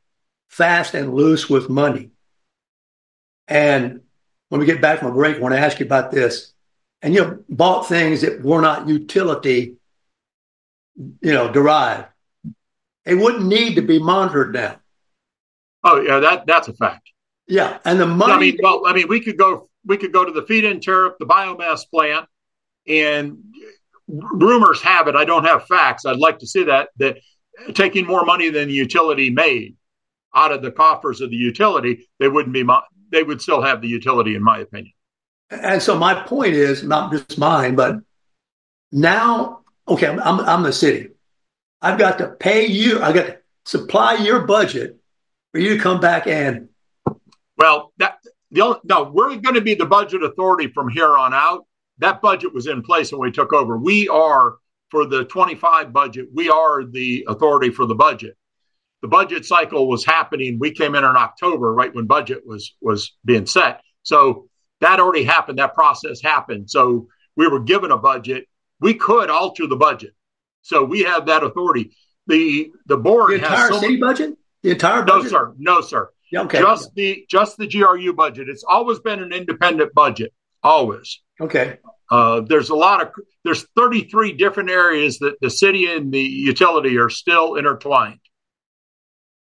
[0.50, 2.12] fast and loose with money,
[3.48, 4.02] and
[4.50, 6.54] when we get back from a break, I want to ask you about this.
[7.02, 9.76] And you know, bought things that were not utility,
[10.96, 12.08] you know, derived.
[13.06, 14.78] They wouldn't need to be monitored now.
[15.84, 17.10] Oh yeah, that that's a fact.
[17.48, 18.34] Yeah, and the money.
[18.34, 21.16] I mean, well, I mean, we could go we could go to the feed-in tariff,
[21.20, 22.26] the biomass plant,
[22.88, 23.38] and
[24.08, 25.16] rumors have it.
[25.16, 26.06] I don't have facts.
[26.06, 27.18] I'd like to see that that
[27.74, 29.76] taking more money than the utility made
[30.34, 32.66] out of the coffers of the utility, they wouldn't be.
[33.12, 34.94] They would still have the utility, in my opinion.
[35.52, 37.98] And so my point is not just mine, but
[38.92, 41.10] now, okay, I'm, I'm the city.
[41.84, 43.02] I've got to pay you.
[43.02, 44.98] I got to supply your budget
[45.52, 46.70] for you to come back and.
[47.58, 48.18] Well, that
[48.52, 51.66] the only, no, we're going to be the budget authority from here on out.
[52.00, 53.78] That budget was in place when we took over.
[53.78, 54.56] We are
[54.90, 56.28] for the 25 budget.
[56.34, 58.38] We are the authority for the budget.
[59.02, 60.60] The budget cycle was happening.
[60.60, 63.82] We came in in October, right when budget was was being set.
[64.04, 64.48] So
[64.80, 65.60] that already happened.
[65.60, 66.70] That process happened.
[66.70, 68.48] So we were given a budget.
[68.80, 70.14] We could alter the budget.
[70.64, 71.92] So we have that authority.
[72.28, 74.38] The the board the entire has so city budget.
[74.64, 75.32] The entire budget?
[75.32, 75.54] No, sir.
[75.58, 76.10] No, sir.
[76.32, 76.60] Yeah, okay.
[76.60, 78.50] Just the just the GRU budget.
[78.50, 80.34] It's always been an independent budget.
[80.64, 81.22] Always.
[81.40, 81.78] Okay.
[82.10, 83.12] Uh, there's a lot of
[83.44, 88.20] there's 33 different areas that the city and the utility are still intertwined.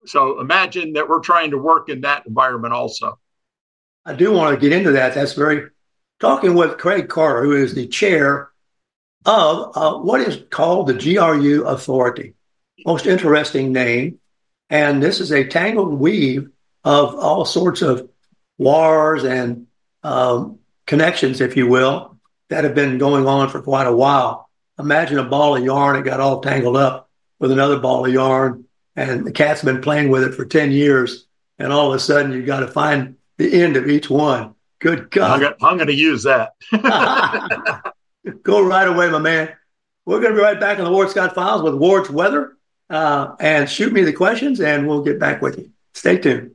[0.06, 3.18] So imagine that we're trying to work in that environment also.
[4.04, 5.14] I do want to get into that.
[5.14, 5.68] That's very
[6.18, 8.51] talking with Craig Carter, who is the chair
[9.24, 12.35] of uh, what is called the GRU Authority.
[12.85, 14.18] Most interesting name.
[14.70, 16.48] And this is a tangled weave
[16.85, 18.08] of all sorts of
[18.58, 19.66] wars and
[20.02, 24.48] um, connections, if you will, that have been going on for quite a while.
[24.78, 27.08] imagine a ball of yarn that got all tangled up
[27.38, 28.64] with another ball of yarn,
[28.96, 31.26] and the cat's been playing with it for 10 years,
[31.58, 34.54] and all of a sudden you've got to find the end of each one.
[34.80, 35.42] Good God.
[35.62, 36.54] I'm going to use that.
[38.42, 39.50] Go right away, my man.
[40.04, 42.56] We're going to be right back on the Ward Scott Files with Ward's Weather.
[42.90, 45.70] Uh, and shoot me the questions, and we'll get back with you.
[45.94, 46.54] Stay tuned.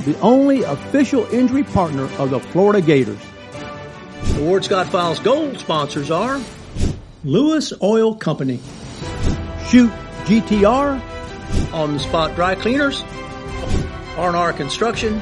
[0.00, 3.20] the only official injury partner of the Florida Gators.
[4.34, 6.40] The Ward Scott Files Gold sponsors are
[7.24, 8.60] Lewis Oil Company,
[9.68, 9.90] Shoot
[10.24, 11.02] GTR,
[11.72, 13.02] On the Spot Dry Cleaners,
[14.16, 15.18] R&R Construction,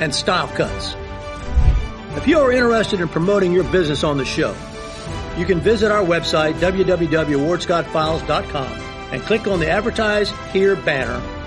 [0.00, 0.96] and Style Cuts.
[2.16, 4.56] If you are interested in promoting your business on the show,
[5.36, 8.72] you can visit our website, www.wardscottfiles.com,
[9.12, 11.22] and click on the Advertise Here banner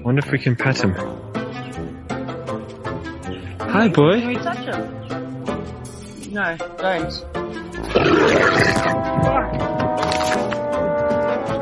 [0.00, 0.94] Wonder if we can pet him.
[3.60, 4.20] Hi, boy.
[4.20, 6.32] Can we touch him?
[6.32, 7.12] No, don't.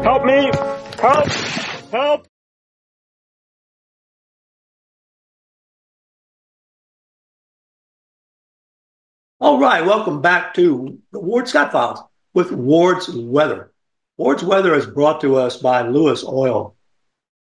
[0.05, 0.51] Help me!
[1.01, 1.29] Help!
[1.93, 2.27] Help!
[9.41, 12.01] All right, welcome back to the Ward Scott Files
[12.35, 13.73] with Ward's Weather.
[14.17, 16.77] Ward's Weather is brought to us by Lewis Oil,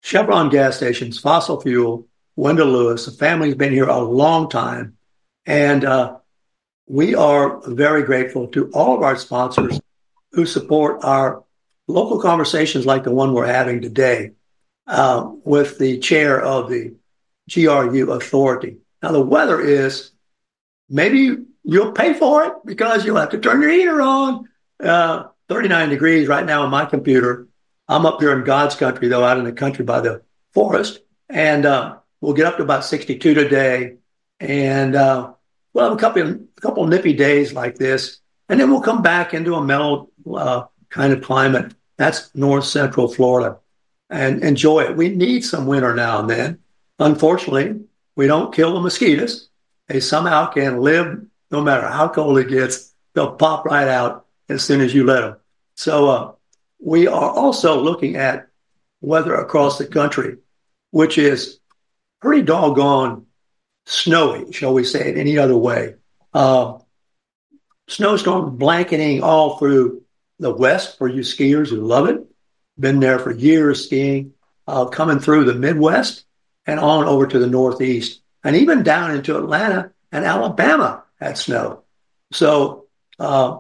[0.02, 3.06] Chevron gas stations, fossil fuel, Wendell Lewis.
[3.06, 4.98] The family's been here a long time,
[5.46, 6.18] and uh,
[6.88, 9.80] we are very grateful to all of our sponsors
[10.32, 11.44] who support our
[11.88, 14.32] local conversations like the one we're having today
[14.88, 16.94] uh, with the chair of the
[17.54, 18.78] GRU authority.
[19.02, 20.12] Now, the weather is
[20.90, 24.50] maybe you'll pay for it because you'll have to turn your heater on.
[24.82, 27.48] Uh, 39 degrees right now on my computer.
[27.90, 30.22] I'm up here in God's country, though, out in the country by the
[30.54, 31.00] forest.
[31.28, 33.96] And uh, we'll get up to about 62 today.
[34.40, 35.34] And uh,
[35.74, 38.20] we'll have a couple, of, a couple of nippy days like this.
[38.48, 41.74] And then we'll come back into a mellow uh, kind of climate.
[41.98, 43.58] That's north central Florida.
[44.12, 44.96] And enjoy it.
[44.96, 46.60] We need some winter now and then.
[47.00, 47.82] Unfortunately,
[48.16, 49.50] we don't kill the mosquitoes.
[49.88, 52.94] They somehow can live no matter how cold it gets.
[53.14, 55.38] They'll pop right out as soon as you let them.
[55.76, 56.32] So uh,
[56.80, 58.48] we are also looking at
[59.02, 60.38] weather across the country,
[60.92, 61.60] which is
[62.22, 63.26] pretty doggone
[63.86, 65.96] snowy, shall we say it any other way.
[66.34, 66.80] Uh,
[67.88, 70.04] snowstorm blanketing all through
[70.40, 72.26] the west for you skiers who love it.
[72.80, 74.34] Been there for years skiing,
[74.68, 76.24] uh, coming through the Midwest
[76.66, 81.84] and on over to the Northeast, and even down into Atlanta and Alabama had snow.
[82.32, 82.86] So
[83.18, 83.60] uh,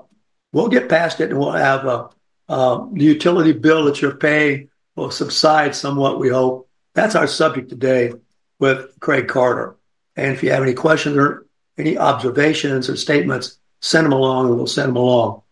[0.53, 2.09] we'll get past it and we'll have a,
[2.49, 6.67] uh, the utility bill that you're paying will subside somewhat, we hope.
[6.95, 8.13] That's our subject today
[8.59, 9.77] with Craig Carter.
[10.15, 11.45] And if you have any questions or
[11.77, 15.43] any observations or statements, send them along and we'll send them along.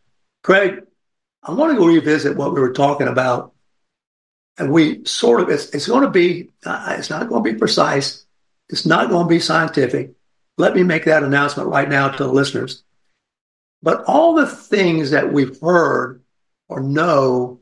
[0.43, 0.82] Craig,
[1.43, 3.54] I want to go revisit what we were talking about
[4.58, 7.58] and we sort of, it's, it's going to be, uh, it's not going to be
[7.58, 8.26] precise.
[8.70, 10.14] It's not going to be scientific.
[10.58, 12.84] Let me make that announcement right now to the listeners.
[13.84, 16.24] But all the things that we've heard
[16.68, 17.59] or know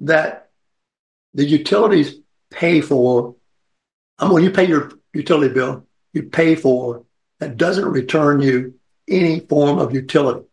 [0.00, 0.50] that
[1.34, 2.16] the utilities
[2.50, 3.36] pay for,
[4.18, 7.04] I mean, when you pay your utility bill, you pay for
[7.38, 8.74] that doesn't return you
[9.08, 10.46] any form of utility.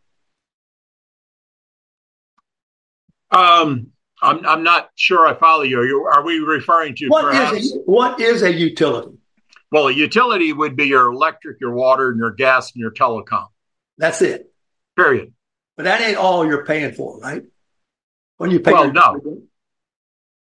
[3.31, 3.87] Um,
[4.21, 5.79] I'm, I'm not sure I follow you.
[5.79, 9.17] Are, you, are we referring to what perhaps, is a, what is a utility?
[9.71, 13.47] Well, a utility would be your electric, your water, and your gas and your telecom.
[13.97, 14.51] That's it.
[14.95, 15.33] Period.
[15.77, 17.43] But that ain't all you're paying for, right?
[18.37, 19.41] When you pay well, no,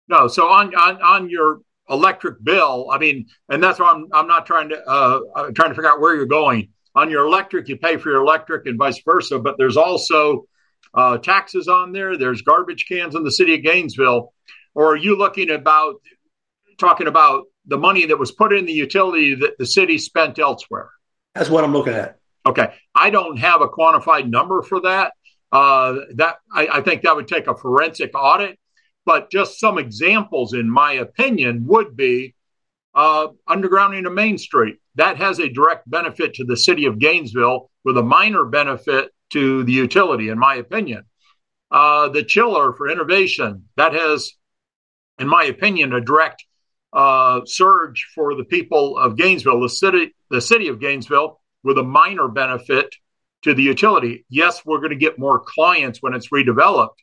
[0.09, 0.29] no.
[0.29, 4.47] So on on on your electric bill, I mean, and that's why I'm I'm not
[4.47, 6.71] trying to uh I'm trying to figure out where you're going.
[6.97, 10.47] On your electric, you pay for your electric and vice versa, but there's also
[10.95, 12.17] uh, taxes on there.
[12.17, 14.33] There's garbage cans in the city of Gainesville.
[14.75, 15.97] Or are you looking about
[16.79, 20.91] talking about the money that was put in the utility that the city spent elsewhere?
[21.35, 22.19] That's what I'm looking at.
[22.47, 25.13] Okay, I don't have a quantified number for that.
[25.53, 28.59] Uh, that I, I think that would take a forensic audit.
[29.07, 32.35] But just some examples, in my opinion, would be
[32.95, 34.77] uh, undergrounding of Main Street.
[34.97, 39.65] That has a direct benefit to the city of Gainesville with a minor benefit to
[39.65, 41.05] the utility, in my opinion.
[41.71, 44.33] Uh, the chiller for innovation, that has,
[45.19, 46.45] in my opinion, a direct
[46.93, 51.85] uh, surge for the people of Gainesville, the city, the city of Gainesville, with a
[51.85, 52.95] minor benefit
[53.43, 54.25] to the utility.
[54.29, 56.99] Yes, we're going to get more clients when it's redeveloped,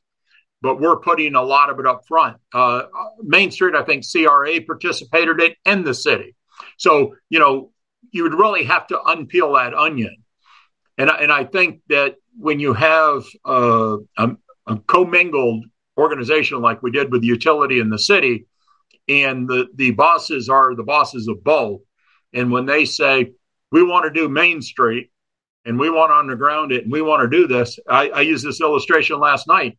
[0.61, 2.37] but we're putting a lot of it up front.
[2.53, 2.83] Uh,
[3.21, 6.35] Main Street, I think CRA participated in, and the city.
[6.77, 7.71] So, you know,
[8.11, 10.17] you would really have to unpeel that onion.
[10.97, 14.29] And, and I think that when you have a, a,
[14.67, 15.65] a commingled
[15.97, 18.47] organization like we did with the utility and the city,
[19.07, 21.81] and the, the bosses are the bosses of both,
[22.33, 23.31] and when they say,
[23.71, 25.11] we want to do Main Street
[25.67, 28.45] and we want to underground it and we want to do this, I, I used
[28.45, 29.77] this illustration last night.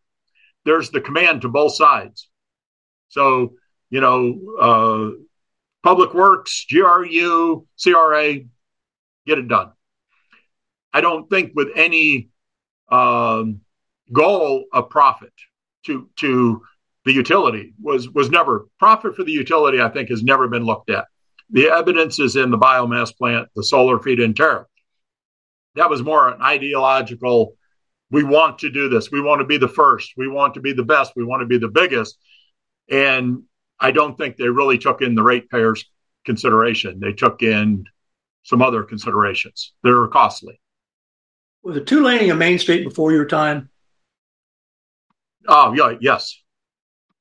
[0.64, 2.28] There's the command to both sides.
[3.08, 3.54] So,
[3.88, 5.22] you know, uh,
[5.82, 8.34] Public Works, GRU, CRA,
[9.26, 9.72] get it done.
[10.92, 12.28] I don't think with any
[12.90, 13.60] um,
[14.12, 15.32] goal of profit
[15.86, 16.62] to to
[17.04, 19.80] the utility was was never profit for the utility.
[19.80, 21.06] I think has never been looked at.
[21.50, 24.66] The evidence is in the biomass plant, the solar feed-in tariff.
[25.74, 27.54] That was more an ideological.
[28.10, 29.10] We want to do this.
[29.10, 30.12] We want to be the first.
[30.16, 31.12] We want to be the best.
[31.14, 32.18] We want to be the biggest.
[32.90, 33.44] And
[33.78, 35.84] I don't think they really took in the ratepayers
[36.24, 37.00] consideration.
[37.00, 37.84] They took in
[38.42, 40.60] some other considerations that are costly.
[41.62, 43.68] Was it two laning of Main Street before your time?
[45.46, 46.40] Oh yeah, yes.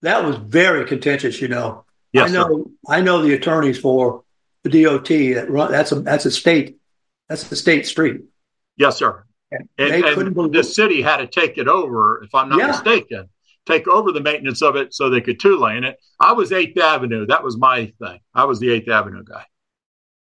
[0.02, 1.86] That was very contentious, you know.
[2.14, 2.48] Yes, I know.
[2.48, 2.94] Sir.
[2.96, 4.24] I know the attorneys for
[4.64, 5.08] the DOT.
[5.08, 6.78] That run, that's a that's a state
[7.28, 8.22] that's a state street.
[8.78, 9.24] Yes, sir.
[9.52, 12.68] And, and, and the city had to take it over, if I'm not yeah.
[12.68, 13.30] mistaken,
[13.66, 16.00] take over the maintenance of it so they could two lane it.
[16.20, 17.26] I was Eighth Avenue.
[17.26, 18.20] That was my thing.
[18.34, 19.46] I was the Eighth Avenue guy.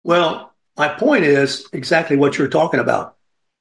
[0.03, 3.15] Well, my point is exactly what you're talking about.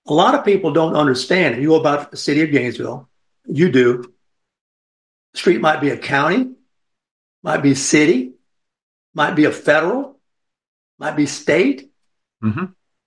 [0.08, 1.62] A lot of people don't understand.
[1.62, 3.08] You go about the city of Gainesville.
[3.46, 4.12] You do.
[5.32, 6.52] The street might be a county,
[7.42, 8.32] might be city,
[9.14, 10.18] might be a federal,
[10.98, 11.92] might be state.
[12.42, 12.64] Mm-hmm.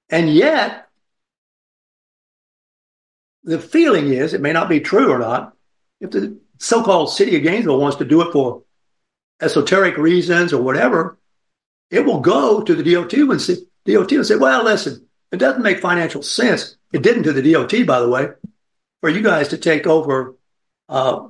[0.09, 0.84] And yet,
[3.45, 5.53] the feeling is, it may not be true or not,
[6.01, 8.63] if the so called city of Gainesville wants to do it for
[9.41, 11.17] esoteric reasons or whatever,
[11.91, 15.63] it will go to the DOT and say, DOT and say, well, listen, it doesn't
[15.63, 16.75] make financial sense.
[16.91, 18.29] It didn't to the DOT, by the way,
[19.01, 20.35] for you guys to take over.
[20.89, 21.27] Uh,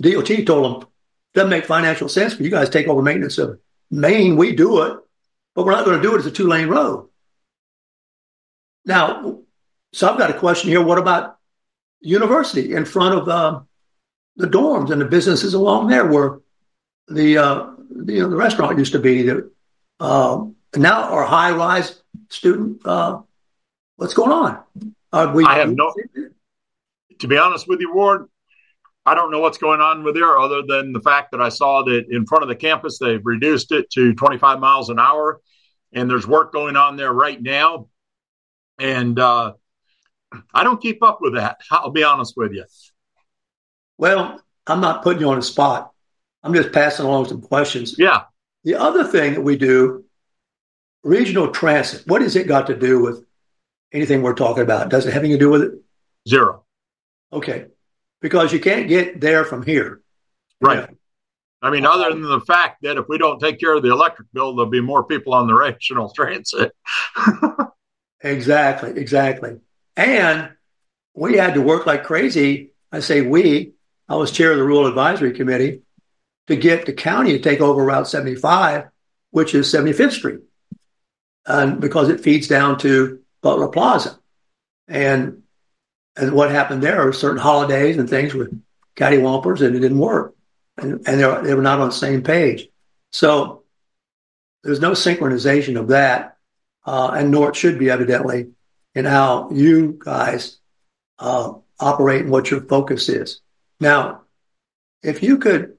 [0.00, 0.88] DOT told them,
[1.34, 3.60] doesn't make financial sense for you guys to take over maintenance of
[3.90, 4.36] Main.
[4.36, 4.98] We do it,
[5.54, 7.08] but we're not going to do it as a two lane road.
[8.84, 9.39] Now,
[9.92, 10.82] so I've got a question here.
[10.82, 11.38] What about
[12.00, 13.68] university in front of um,
[14.36, 16.40] the dorms and the businesses along there where
[17.08, 19.22] the, uh, the, you know, the restaurant used to be?
[19.22, 19.50] The,
[19.98, 20.44] uh,
[20.76, 23.20] now our high rise student, uh,
[23.96, 24.62] what's going on?
[25.12, 25.92] Are we, I have no,
[27.18, 28.28] to be honest with you, Ward,
[29.04, 31.82] I don't know what's going on with there other than the fact that I saw
[31.82, 35.40] that in front of the campus, they've reduced it to 25 miles an hour
[35.92, 37.88] and there's work going on there right now.
[38.78, 39.54] And, uh,
[40.54, 41.60] I don't keep up with that.
[41.70, 42.64] I'll be honest with you.
[43.98, 45.92] Well, I'm not putting you on the spot.
[46.42, 47.96] I'm just passing along some questions.
[47.98, 48.22] Yeah.
[48.64, 50.04] The other thing that we do,
[51.02, 53.24] regional transit, what has it got to do with
[53.92, 54.88] anything we're talking about?
[54.88, 55.72] Does it have anything to do with it?
[56.28, 56.64] Zero.
[57.32, 57.66] Okay.
[58.20, 60.02] Because you can't get there from here.
[60.60, 60.80] Right.
[60.80, 60.96] Yeah.
[61.62, 64.28] I mean, other than the fact that if we don't take care of the electric
[64.32, 66.72] bill, there'll be more people on the regional transit.
[68.22, 69.58] exactly, exactly.
[69.96, 70.50] And
[71.14, 72.72] we had to work like crazy.
[72.92, 73.72] I say we,
[74.08, 75.82] I was chair of the Rural Advisory Committee
[76.46, 78.88] to get the county to take over Route 75,
[79.30, 80.40] which is 75th Street,
[81.46, 84.18] and because it feeds down to Butler Plaza.
[84.88, 85.42] And
[86.16, 88.60] and what happened there are certain holidays and things with
[88.96, 90.34] cattywampers, and it didn't work
[90.82, 92.68] and, and they, they were not on the same page.
[93.12, 93.62] So
[94.62, 96.36] there's no synchronization of that,
[96.86, 98.50] uh, and nor it should be evidently
[98.94, 100.58] in how you guys
[101.18, 103.40] uh, operate and what your focus is.
[103.78, 104.22] Now,
[105.02, 105.76] if you could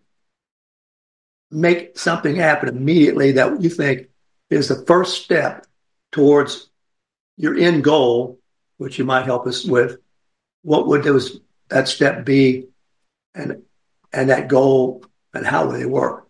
[1.49, 4.07] make something happen immediately that you think
[4.49, 5.65] is the first step
[6.11, 6.69] towards
[7.37, 8.39] your end goal,
[8.77, 9.97] which you might help us with,
[10.63, 11.39] what would those
[11.69, 12.67] that step be?
[13.33, 13.63] And
[14.13, 16.27] and that goal and how would they work?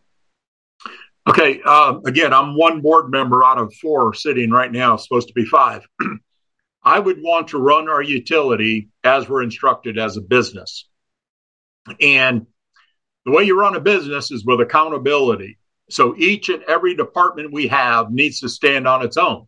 [1.28, 1.62] Okay.
[1.66, 5.46] Uh, again, I'm one board member out of four sitting right now, supposed to be
[5.46, 5.88] five.
[6.84, 10.88] I would want to run our utility as we're instructed as a business.
[12.00, 12.48] And
[13.26, 15.60] the way you run a business is with accountability.
[15.90, 19.48] So each and every department we have needs to stand on its own.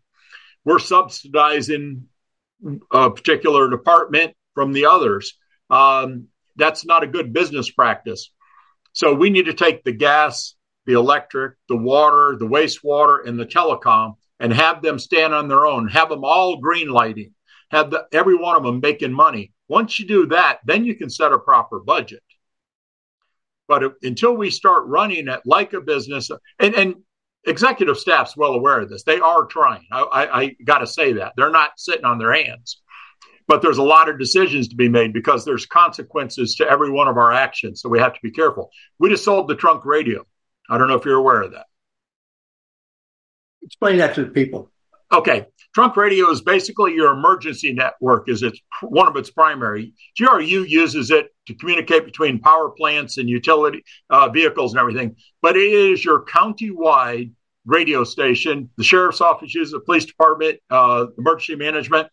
[0.65, 2.07] We're subsidizing
[2.91, 5.33] a particular department from the others.
[5.69, 8.31] Um, that's not a good business practice.
[8.93, 10.55] So we need to take the gas,
[10.85, 15.65] the electric, the water, the wastewater, and the telecom and have them stand on their
[15.65, 17.33] own, have them all green lighting,
[17.71, 19.53] have the, every one of them making money.
[19.69, 22.21] Once you do that, then you can set a proper budget.
[23.69, 26.29] But if, until we start running it like a business,
[26.59, 26.95] and, and
[27.47, 29.87] executive staff's well aware of this, they are trying.
[29.89, 32.81] I, I, I got to say that they're not sitting on their hands
[33.45, 37.09] but there's a lot of decisions to be made because there's consequences to every one
[37.09, 37.81] of our actions.
[37.81, 38.71] So we have to be careful.
[38.99, 40.25] We just sold the trunk radio.
[40.69, 41.65] I don't know if you're aware of that.
[43.63, 44.71] Explain that to the people.
[45.11, 45.45] Okay.
[45.73, 49.93] Trunk radio is basically your emergency network is its one of its primary.
[50.19, 55.57] GRU uses it to communicate between power plants and utility uh, vehicles and everything, but
[55.57, 57.31] it is your county-wide
[57.65, 58.69] radio station.
[58.77, 62.07] The sheriff's office uses the police department, uh, emergency management.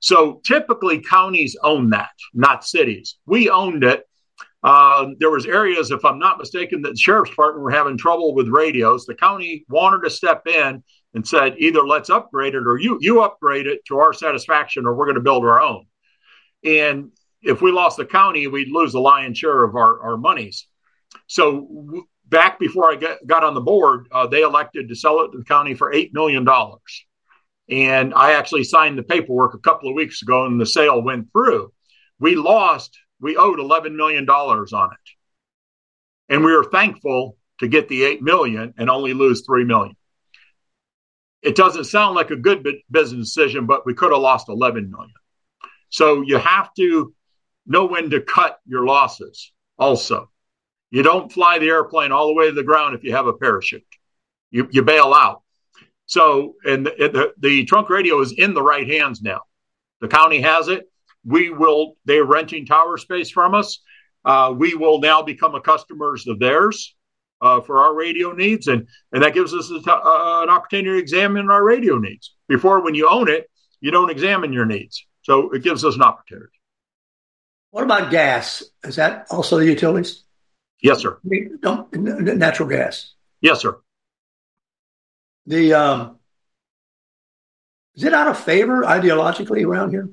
[0.00, 3.18] So typically counties own that, not cities.
[3.26, 4.04] We owned it.
[4.64, 8.34] Uh, there was areas, if I'm not mistaken, that the sheriff's department were having trouble
[8.34, 9.04] with radios.
[9.04, 13.22] The county wanted to step in and said, either let's upgrade it or you you
[13.22, 15.84] upgrade it to our satisfaction, or we're going to build our own.
[16.64, 17.10] And
[17.42, 20.66] if we lost the county, we'd lose the lion's share of our, our monies.
[21.26, 25.20] So w- back before I get, got on the board, uh, they elected to sell
[25.20, 26.46] it to the county for $8 million.
[27.68, 31.30] And I actually signed the paperwork a couple of weeks ago and the sale went
[31.32, 31.72] through.
[32.18, 35.10] We lost, we owed $11 million on it.
[36.28, 39.96] And we were thankful to get the 8 million and only lose 3 million.
[41.40, 45.14] It doesn't sound like a good business decision, but we could have lost 11 million.
[45.88, 47.14] So you have to
[47.66, 50.30] know when to cut your losses also.
[50.90, 53.32] You don't fly the airplane all the way to the ground if you have a
[53.32, 53.86] parachute.
[54.50, 55.40] You, you bail out.
[56.04, 59.40] So, and the, the, the, trunk radio is in the right hands now.
[60.02, 60.90] The county has it.
[61.24, 63.80] We will, they're renting tower space from us.
[64.24, 66.94] Uh, we will now become a customers of theirs
[67.40, 68.68] uh, for our radio needs.
[68.68, 72.34] And, and that gives us t- uh, an opportunity to examine our radio needs.
[72.48, 73.50] Before, when you own it,
[73.80, 75.06] you don't examine your needs.
[75.22, 76.48] So it gives us an opportunity.
[77.70, 78.62] What about gas?
[78.84, 80.22] Is that also the utilities?
[80.80, 81.18] Yes, sir.
[81.24, 83.14] Natural gas.
[83.40, 83.78] Yes, sir.
[85.46, 86.18] The um,
[87.94, 90.08] is it out of favor ideologically around here?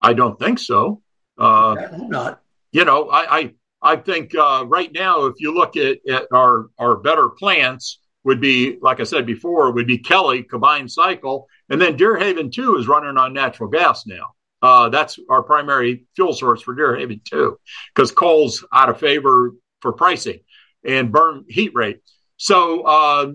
[0.00, 1.02] I don't think so.
[1.36, 2.42] Uh, not.
[2.72, 6.66] You know, I I, I think uh, right now, if you look at, at our
[6.78, 11.80] our better plants, would be like I said before, would be Kelly combined cycle, and
[11.80, 14.34] then Deerhaven two is running on natural gas now.
[14.60, 17.58] Uh, that's our primary fuel source for Deerhaven two,
[17.94, 20.40] because coal's out of favor for pricing
[20.84, 22.00] and burn heat rate.
[22.36, 23.32] So uh,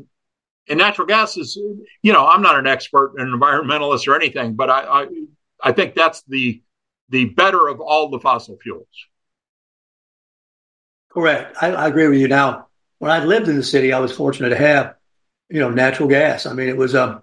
[0.68, 1.60] and natural gas is,
[2.02, 5.08] you know, I'm not an expert, an environmentalist or anything, but I, I,
[5.64, 6.62] I think that's the
[7.10, 8.88] the better of all the fossil fuels.
[11.10, 11.56] Correct.
[11.62, 12.28] I, I, agree with you.
[12.28, 14.96] Now, when I lived in the city, I was fortunate to have,
[15.48, 16.48] you know, natural gas.
[16.48, 17.22] I mean, it was a, um,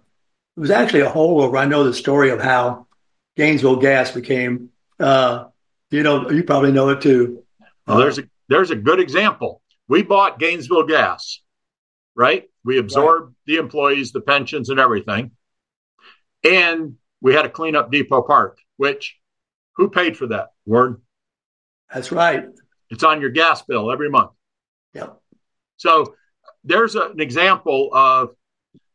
[0.57, 1.59] it was actually a holdover.
[1.59, 2.87] I know the story of how
[3.37, 4.71] Gainesville Gas became.
[4.99, 5.47] Uh,
[5.91, 7.43] you know, you probably know it too.
[7.87, 9.61] Well, there's a there's a good example.
[9.89, 11.41] We bought Gainesville Gas,
[12.15, 12.45] right?
[12.65, 13.35] We absorbed right.
[13.47, 15.33] the employees, the pensions, and everything.
[16.45, 19.17] And we had to clean up Depot Park, which
[19.77, 20.49] who paid for that?
[20.67, 21.01] Ward.
[21.93, 22.45] That's right.
[22.91, 24.31] It's on your gas bill every month.
[24.95, 25.21] Yep.
[25.77, 26.15] So
[26.65, 28.31] there's a, an example of,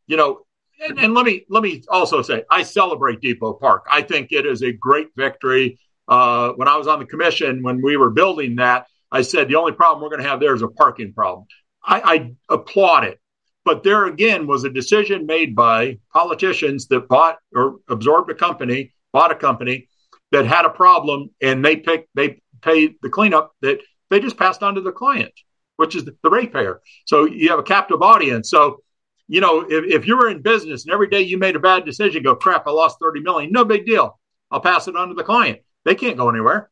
[0.07, 0.41] you know,
[0.85, 3.85] and, and, let me let me also say I celebrate Depot Park.
[3.89, 5.79] I think it is a great victory.
[6.07, 9.55] Uh, when I was on the commission, when we were building that, I said the
[9.55, 11.47] only problem we're going to have there is a parking problem.
[11.83, 12.01] I,
[12.49, 13.19] I applaud it,
[13.65, 18.93] but there again was a decision made by politicians that bought or absorbed a company,
[19.11, 19.89] bought a company
[20.31, 24.63] that had a problem, and they picked they paid the cleanup that they just passed
[24.63, 25.33] on to the client,
[25.77, 26.81] which is the, ratepayer.
[27.05, 28.49] So you have a captive audience.
[28.49, 28.81] So
[29.27, 31.83] you know, if, if you were in business and every day you made a bad
[31.83, 33.51] decision, go crap, I lost 30 million.
[33.51, 34.19] No big deal.
[34.51, 35.61] I'll pass it on to the client.
[35.83, 36.69] They can't go anywhere.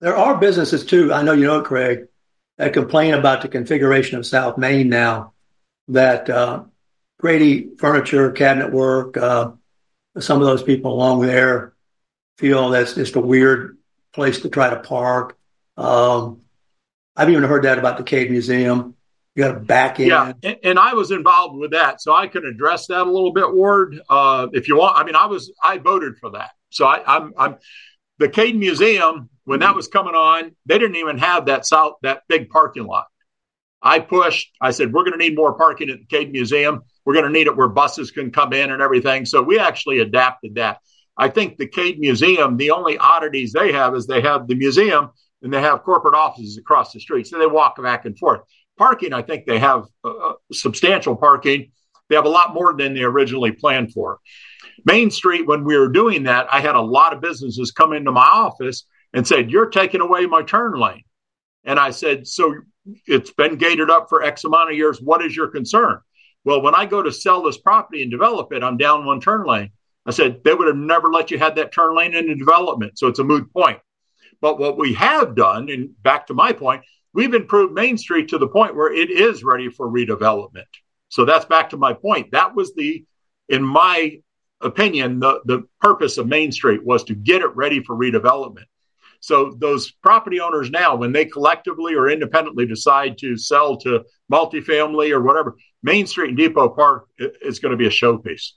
[0.00, 1.12] There are businesses too.
[1.12, 2.06] I know you know, Craig,
[2.60, 5.32] that complain about the configuration of South Main now.
[5.88, 6.64] That uh,
[7.18, 9.52] Grady Furniture, Cabinet Work, uh,
[10.18, 11.72] some of those people along there
[12.36, 13.78] feel that's just a weird
[14.12, 15.38] place to try to park.
[15.78, 16.42] Um,
[17.16, 18.94] I've even heard that about the Cade Museum.
[19.34, 20.08] You got to back in.
[20.08, 23.32] Yeah, and, and, I was involved with that, so I can address that a little
[23.32, 24.98] bit, Ward, uh, if you want.
[24.98, 27.56] I mean, I was I voted for that, so I, I'm I'm
[28.18, 30.54] the Cade Museum when that was coming on.
[30.66, 33.06] They didn't even have that south that big parking lot.
[33.82, 34.48] I pushed.
[34.60, 36.82] I said we're going to need more parking at the Cade Museum.
[37.04, 39.24] We're going to need it where buses can come in and everything.
[39.24, 40.78] So we actually adapted that.
[41.16, 45.10] I think the Cade Museum, the only oddities they have is they have the museum
[45.42, 47.26] and they have corporate offices across the street.
[47.26, 48.42] So they walk back and forth.
[48.78, 51.72] Parking, I think they have uh, substantial parking.
[52.08, 54.20] They have a lot more than they originally planned for.
[54.84, 58.12] Main Street, when we were doing that, I had a lot of businesses come into
[58.12, 61.04] my office and said, You're taking away my turn lane.
[61.64, 62.54] And I said, So
[63.06, 65.00] it's been gated up for X amount of years.
[65.00, 66.00] What is your concern?
[66.44, 69.44] Well, when I go to sell this property and develop it, I'm down one turn
[69.44, 69.70] lane.
[70.06, 72.98] I said, They would have never let you have that turn lane in the development.
[72.98, 73.78] So it's a moot point.
[74.40, 76.82] But what we have done, and back to my point,
[77.12, 80.64] we've improved Main Street to the point where it is ready for redevelopment.
[81.08, 82.30] So that's back to my point.
[82.32, 83.04] That was the,
[83.48, 84.20] in my
[84.60, 88.64] opinion, the, the purpose of Main Street was to get it ready for redevelopment.
[89.20, 95.10] So those property owners now, when they collectively or independently decide to sell to multifamily
[95.12, 98.52] or whatever, Main Street and Depot Park is going to be a showpiece.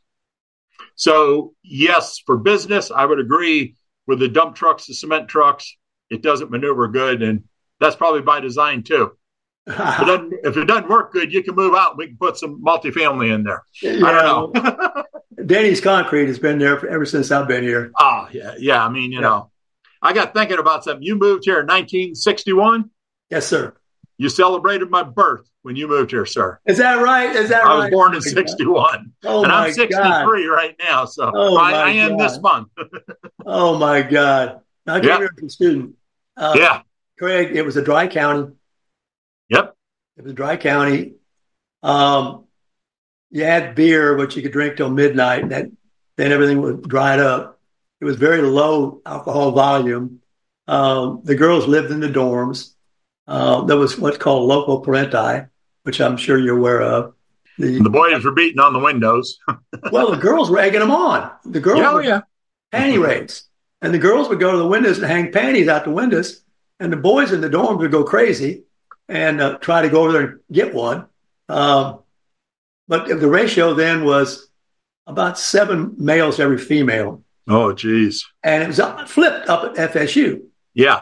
[0.96, 3.76] So yes, for business, I would agree
[4.08, 5.76] with the dump trucks, the cement trucks.
[6.10, 7.44] It doesn't maneuver good, and
[7.80, 9.12] that's probably by design too.
[9.68, 11.98] if, it doesn't, if it doesn't work good, you can move out.
[11.98, 13.64] We can put some multifamily in there.
[13.82, 14.06] Yeah.
[14.06, 15.04] I don't know.
[15.46, 17.92] Danny's Concrete has been there ever since I've been here.
[18.00, 18.86] Oh yeah, yeah.
[18.86, 19.28] I mean, you yeah.
[19.28, 19.52] know,
[20.04, 21.02] I got thinking about something.
[21.02, 22.90] You moved here in 1961.
[23.30, 23.74] Yes, sir.
[24.18, 26.60] You celebrated my birth when you moved here, sir.
[26.66, 27.34] Is that right?
[27.34, 27.72] Is that right?
[27.72, 27.84] I right?
[27.86, 29.14] was born in 61.
[29.24, 30.28] Oh, and I'm 63 God.
[30.28, 31.06] right now.
[31.06, 32.68] So oh, I, I, am this month.
[33.46, 34.60] oh, my God.
[34.86, 35.96] I came here as a student.
[36.36, 36.82] Uh, yeah.
[37.18, 38.54] Craig, it was a dry county.
[39.50, 39.76] Yep.
[40.18, 41.14] It was a dry county.
[41.82, 42.46] Um,
[43.32, 45.48] you had beer, which you could drink till midnight.
[45.48, 45.78] Then,
[46.18, 47.60] then everything was dried up.
[48.04, 50.20] It was very low alcohol volume.
[50.68, 52.74] Um, the girls lived in the dorms.
[53.26, 55.46] Uh, there was what's called local parenti,
[55.84, 57.14] which I'm sure you're aware of.
[57.58, 59.40] The, the boys were beating on the windows.
[59.94, 61.32] well, the girls were egging them on.
[61.46, 62.22] The girls yeah, oh, were yeah.
[62.74, 63.48] panty raids.
[63.82, 66.44] And the girls would go to the windows and hang panties out the windows.
[66.82, 68.64] And the boys in the dorms would go crazy
[69.08, 71.06] and uh, try to go over there and get one.
[71.48, 72.00] Um,
[72.90, 74.50] but the ratio then was
[75.08, 77.23] about seven males every female.
[77.48, 78.26] Oh, geez.
[78.44, 78.80] And it was
[79.12, 80.44] flipped up at FSU.
[80.74, 81.02] Yeah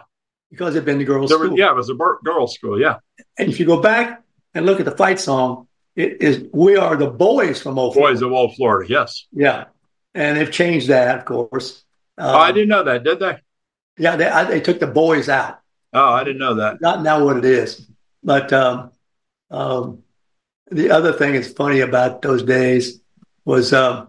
[0.52, 1.58] because it'd been the girls' school.
[1.58, 2.80] yeah, it was a girls' school.
[2.80, 2.98] Yeah.
[3.38, 4.22] And if you go back
[4.54, 8.20] and look at the fight song, it is "We Are the Boys from Old Boys
[8.20, 8.26] Florida.
[8.28, 9.26] of Old Florida." Yes.
[9.32, 9.66] Yeah,
[10.14, 11.84] and they've changed that, of course.
[12.18, 13.04] Um, oh, I didn't know that.
[13.04, 13.38] Did they?
[13.98, 15.60] Yeah, they, I, they took the boys out.
[15.94, 16.82] Oh, I didn't know that.
[16.82, 17.88] Not now what it is,
[18.24, 18.92] but um,
[19.50, 20.04] um,
[20.70, 23.02] the other thing that's funny about those days
[23.44, 24.06] was uh,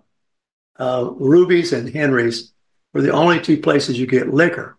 [0.83, 2.53] uh, Ruby's and Henry's
[2.93, 4.77] were the only two places you get liquor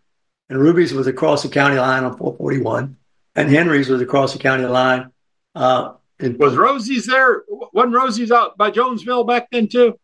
[0.49, 2.97] and Ruby's was across the county line on 441,
[3.35, 5.11] and Henry's was across the county line.
[5.55, 7.43] Uh, in- was Rosie's there?
[7.47, 9.97] Wasn't Rosie's out by Jonesville back then too?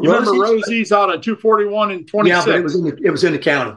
[0.00, 2.46] You Rosie's, remember Rosie's out on 241 and 26?
[2.46, 3.76] Yeah, but it was in the, it was in the county.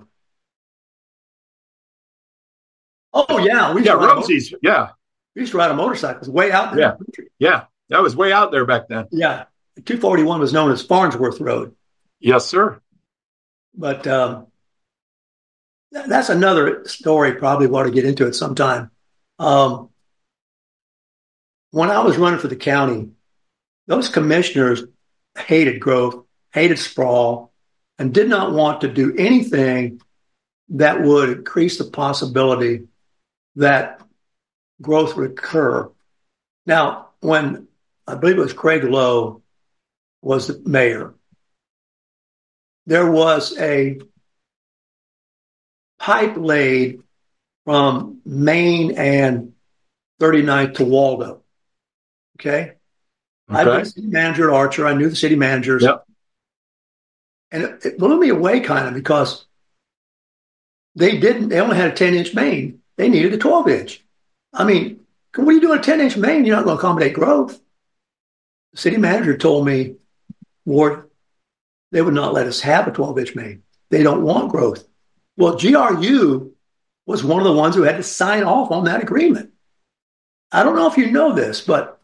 [3.13, 4.53] Oh yeah, we yeah, Rosie's.
[4.61, 4.91] Yeah,
[5.35, 6.31] we used to ride a motorcycle.
[6.31, 6.97] Way out there.
[7.17, 9.07] Yeah, yeah, that was way out there back then.
[9.11, 9.45] Yeah,
[9.85, 11.75] 241 was known as Farnsworth Road.
[12.19, 12.81] Yes, sir.
[13.75, 14.47] But um,
[15.91, 17.35] that's another story.
[17.35, 18.91] Probably want to get into it sometime.
[19.37, 19.89] Um,
[21.71, 23.11] when I was running for the county,
[23.87, 24.83] those commissioners
[25.37, 27.51] hated growth, hated sprawl,
[27.97, 30.01] and did not want to do anything
[30.69, 32.87] that would increase the possibility
[33.55, 34.01] that
[34.81, 35.89] growth would occur.
[36.65, 37.67] Now, when
[38.07, 39.41] I believe it was Craig Lowe
[40.21, 41.13] was the mayor,
[42.85, 43.99] there was a
[45.99, 47.01] pipe laid
[47.65, 49.53] from Main and
[50.19, 51.43] 39th to Waldo.
[52.39, 52.73] Okay.
[53.49, 53.79] I Okay.
[53.79, 54.87] was city manager at Archer.
[54.87, 55.83] I knew the city managers.
[55.83, 56.05] Yep.
[57.51, 59.45] And it, it blew me away kind of because
[60.95, 62.81] they didn't, they only had a 10 inch main.
[62.97, 64.05] They needed a 12 inch.
[64.53, 65.01] I mean,
[65.35, 66.45] what are you doing a 10 inch main?
[66.45, 67.59] You're not going to accommodate growth.
[68.73, 69.95] The city manager told me,
[70.69, 71.09] Ward,
[71.91, 73.63] they would not let us have a 12 inch main.
[73.89, 74.87] They don't want growth.
[75.35, 76.53] Well, GRU
[77.05, 79.51] was one of the ones who had to sign off on that agreement.
[80.51, 81.99] I don't know if you know this, but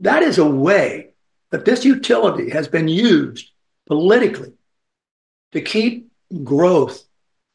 [0.00, 1.10] that is a way
[1.50, 3.50] that this utility has been used
[3.86, 4.52] politically
[5.52, 6.10] to keep
[6.42, 7.04] growth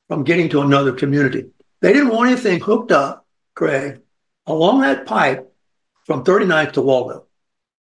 [0.07, 1.49] from getting to another community.
[1.81, 3.99] They didn't want anything hooked up, Craig,
[4.47, 5.53] along that pipe
[6.05, 7.25] from 39th to Waldo.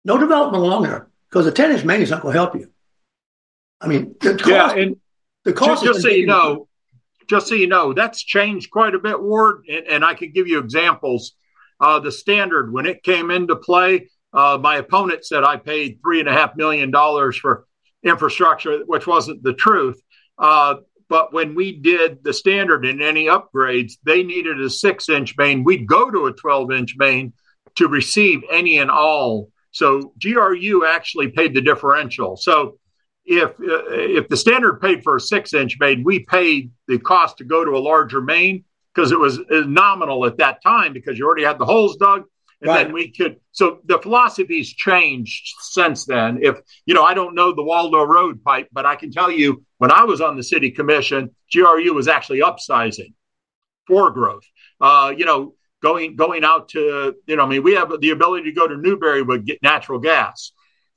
[0.04, 2.70] No development along there because the 10 inch main is not going to help you.
[3.80, 4.96] I mean, the cost, Yeah, and
[5.44, 6.68] the cost just, just so you know,
[7.28, 10.46] just so you know, that's changed quite a bit, Ward, and, and I could give
[10.46, 11.32] you examples.
[11.80, 16.20] Uh, the standard when it came into play, uh, my opponent said I paid three
[16.20, 17.66] and a half million dollars for
[18.04, 20.00] infrastructure, which wasn't the truth.
[20.38, 20.76] Uh,
[21.08, 25.64] but when we did the standard and any upgrades, they needed a six inch main.
[25.64, 27.32] We'd go to a 12 inch main
[27.74, 29.50] to receive any and all.
[29.74, 32.36] So GRU actually paid the differential.
[32.36, 32.78] So
[33.26, 37.38] if uh, if the standard paid for a six inch main, we paid the cost
[37.38, 38.64] to go to a larger main
[38.94, 42.22] because it was uh, nominal at that time because you already had the holes dug.
[42.60, 42.84] And Right.
[42.84, 46.38] then we could, so the philosophy's changed since then.
[46.40, 49.64] If, you know, I don't know the Waldo Road pipe, but I can tell you
[49.78, 53.12] when I was on the city commission, GRU was actually upsizing
[53.86, 54.44] for growth.
[54.80, 55.54] Uh, you know,
[55.84, 58.76] going going out to, you know, I mean, we have the ability to go to
[58.76, 60.52] Newberry with natural gas,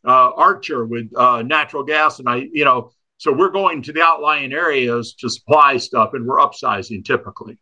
[0.07, 4.01] uh, Archer with uh, natural gas, and I, you know, so we're going to the
[4.01, 7.57] outlying areas to supply stuff, and we're upsizing typically,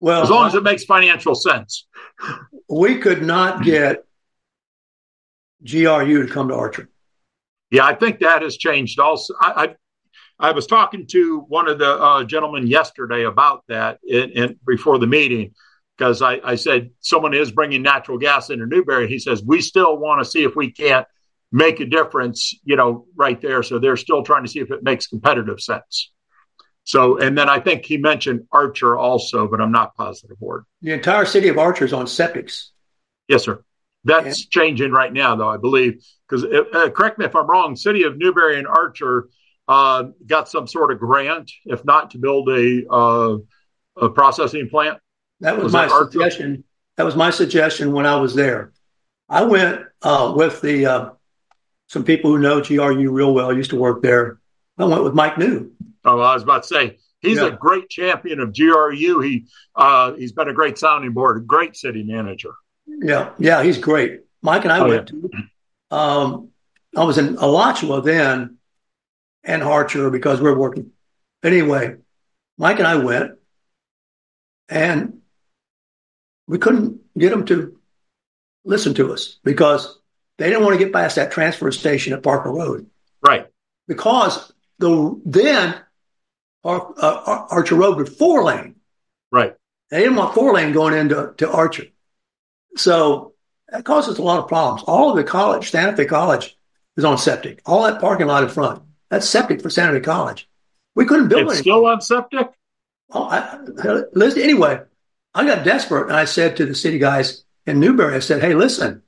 [0.00, 1.86] well, as long as it makes financial sense.
[2.68, 4.04] we could not get
[5.70, 6.88] GRU to come to Archer.
[7.70, 8.98] Yeah, I think that has changed.
[8.98, 9.76] Also, I
[10.40, 14.58] I, I was talking to one of the uh, gentlemen yesterday about that in, in
[14.66, 15.54] before the meeting
[15.96, 19.08] because I, I said someone is bringing natural gas into Newberry.
[19.08, 21.06] He says we still want to see if we can't
[21.52, 23.62] make a difference, you know, right there.
[23.62, 26.10] So they're still trying to see if it makes competitive sense.
[26.82, 30.36] So, and then I think he mentioned Archer also, but I'm not positive.
[30.40, 30.64] Ward.
[30.82, 32.66] The entire city of Archer is on septics.
[33.26, 33.62] Yes, sir.
[34.04, 36.04] That's changing right now, though, I believe.
[36.28, 39.30] Because, uh, correct me if I'm wrong, City of Newberry and Archer
[39.66, 43.36] uh, got some sort of grant, if not to build a, uh,
[43.96, 44.98] a processing plant.
[45.40, 46.64] That was, Was my that suggestion.
[46.96, 48.72] That was my suggestion when I was there.
[49.28, 51.10] I went uh, with the uh,
[51.88, 53.52] some people who know GRU real well.
[53.54, 54.38] Used to work there.
[54.78, 55.72] I went with Mike New.
[56.04, 57.46] Oh, I was about to say he's Yeah.
[57.48, 59.20] a great champion of GRU.
[59.20, 62.52] He uh, he's been a great sounding board, a great city manager.
[62.86, 64.20] Yeah, yeah, he's great.
[64.42, 65.30] Mike and I Oh, went to.
[65.90, 66.48] Um,
[66.96, 68.58] I was in Alachua then,
[69.42, 70.90] and Archer because we are working.
[71.42, 71.96] Anyway,
[72.58, 73.32] Mike and I went,
[74.68, 75.20] and
[76.46, 77.78] we couldn't get them to
[78.64, 79.98] listen to us because
[80.38, 82.86] they didn't want to get past that transfer station at Parker Road
[83.26, 83.46] Right.
[83.88, 85.74] because the then
[86.64, 88.76] Ar- uh, Ar- Archer Road was four lane.
[89.30, 89.54] Right.
[89.90, 91.84] They didn't want four lane going into to Archer.
[92.76, 93.34] So
[93.68, 94.82] that causes a lot of problems.
[94.86, 96.56] All of the college, Santa Fe College,
[96.96, 97.60] is on septic.
[97.66, 100.48] All that parking lot in front, that's septic for Santa Fe College.
[100.94, 101.62] We couldn't build It's it.
[101.62, 102.48] still on septic.
[103.10, 103.58] Oh, I,
[104.14, 104.80] listen, anyway,
[105.34, 108.54] I got desperate and I said to the city guys in Newberry, I said, hey,
[108.54, 109.02] listen,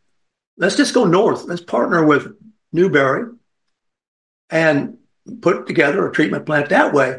[0.57, 1.45] let's just go north.
[1.45, 2.37] Let's partner with
[2.73, 3.33] Newberry
[4.51, 4.99] and
[5.41, 7.19] put together a treatment plant that way.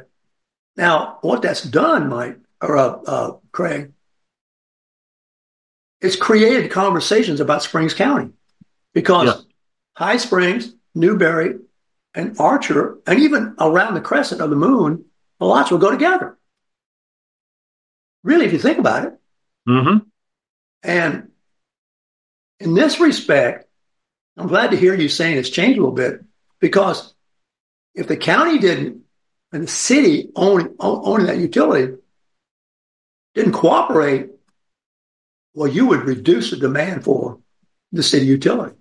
[0.75, 3.93] Now, what that's done, Mike, or uh, uh, Craig,
[6.01, 8.31] it's created conversations about Springs County
[8.93, 9.41] because Yeah.
[9.95, 11.55] High Springs, Newberry,
[12.13, 15.05] and Archer, and even around the crescent of the moon,
[15.39, 16.36] a lot will go together.
[18.27, 19.13] Really, if you think about it.
[19.69, 19.99] Mm-hmm.
[20.83, 21.29] And
[22.59, 23.69] in this respect,
[24.35, 26.25] I'm glad to hear you saying it's changed a little bit
[26.59, 27.13] because
[27.95, 29.03] if the county didn't
[29.53, 31.95] and the city owning, owning that utility
[33.33, 34.27] didn't cooperate,
[35.53, 37.39] well, you would reduce the demand for
[37.93, 38.75] the city utility.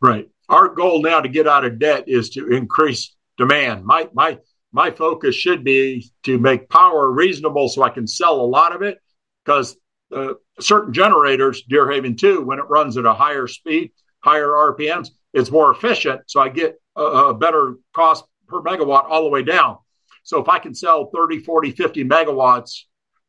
[0.00, 0.30] Right.
[0.48, 3.84] Our goal now to get out of debt is to increase demand.
[3.84, 4.38] My my
[4.72, 8.82] my focus should be to make power reasonable so I can sell a lot of
[8.82, 8.98] it
[9.44, 9.76] because
[10.14, 15.50] uh, certain generators, Deerhaven 2, when it runs at a higher speed, higher RPMs, it's
[15.50, 16.22] more efficient.
[16.26, 19.78] So I get a, a better cost per megawatt all the way down.
[20.22, 22.82] So if I can sell 30, 40, 50 megawatts,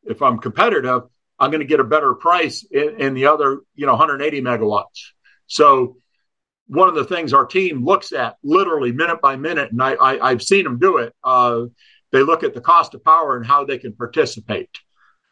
[0.03, 1.03] if I'm competitive,
[1.39, 5.13] I'm going to get a better price in, in, the other, you know, 180 megawatts.
[5.47, 5.97] So
[6.71, 10.41] one of the things our team looks at literally minute by minute, and I, have
[10.41, 11.13] seen them do it.
[11.21, 11.63] Uh,
[12.13, 14.69] they look at the cost of power and how they can participate.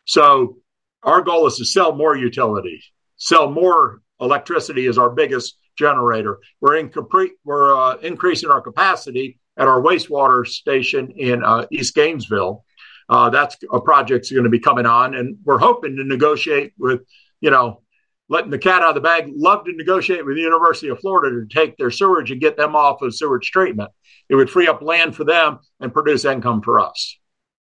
[0.04, 0.58] So
[1.02, 6.40] our goal is to sell more utilities, sell more electricity is our biggest generator.
[6.60, 11.96] We're in complete, we're uh, increasing our capacity at our wastewater station in uh, East
[11.96, 12.66] Gainesville.
[13.08, 16.74] Uh, that's a project that's going to be coming on, and we're hoping to negotiate
[16.78, 17.00] with,
[17.40, 17.82] you know,
[18.30, 19.32] letting the cat out of the bag.
[19.36, 22.76] Love to negotiate with the University of Florida to take their sewage and get them
[22.76, 23.90] off of sewage treatment.
[24.30, 27.18] It would free up land for them and produce income for us.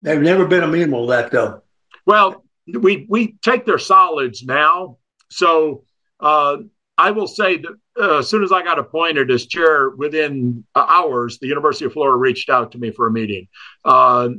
[0.01, 1.61] They've never been amenable to that, though.
[2.05, 4.97] Well, we we take their solids now,
[5.29, 5.83] so
[6.19, 6.57] uh,
[6.97, 10.85] I will say that uh, as soon as I got appointed as chair, within uh,
[10.87, 13.47] hours, the University of Florida reached out to me for a meeting.
[13.85, 14.29] Uh,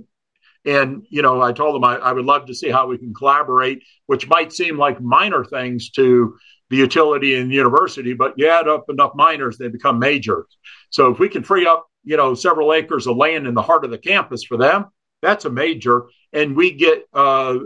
[0.65, 3.13] and, you know, I told them I, I, would love to see how we can
[3.13, 6.37] collaborate, which might seem like minor things to
[6.71, 10.47] the utility and the university, but you add up enough minors, they become majors.
[10.91, 13.85] So if we can free up, you know, several acres of land in the heart
[13.85, 14.87] of the campus for them,
[15.21, 16.05] that's a major.
[16.33, 17.59] And we get uh,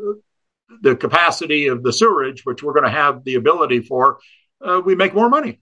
[0.83, 4.19] the capacity of the sewerage, which we're going to have the ability for,
[4.61, 5.61] uh, we make more money.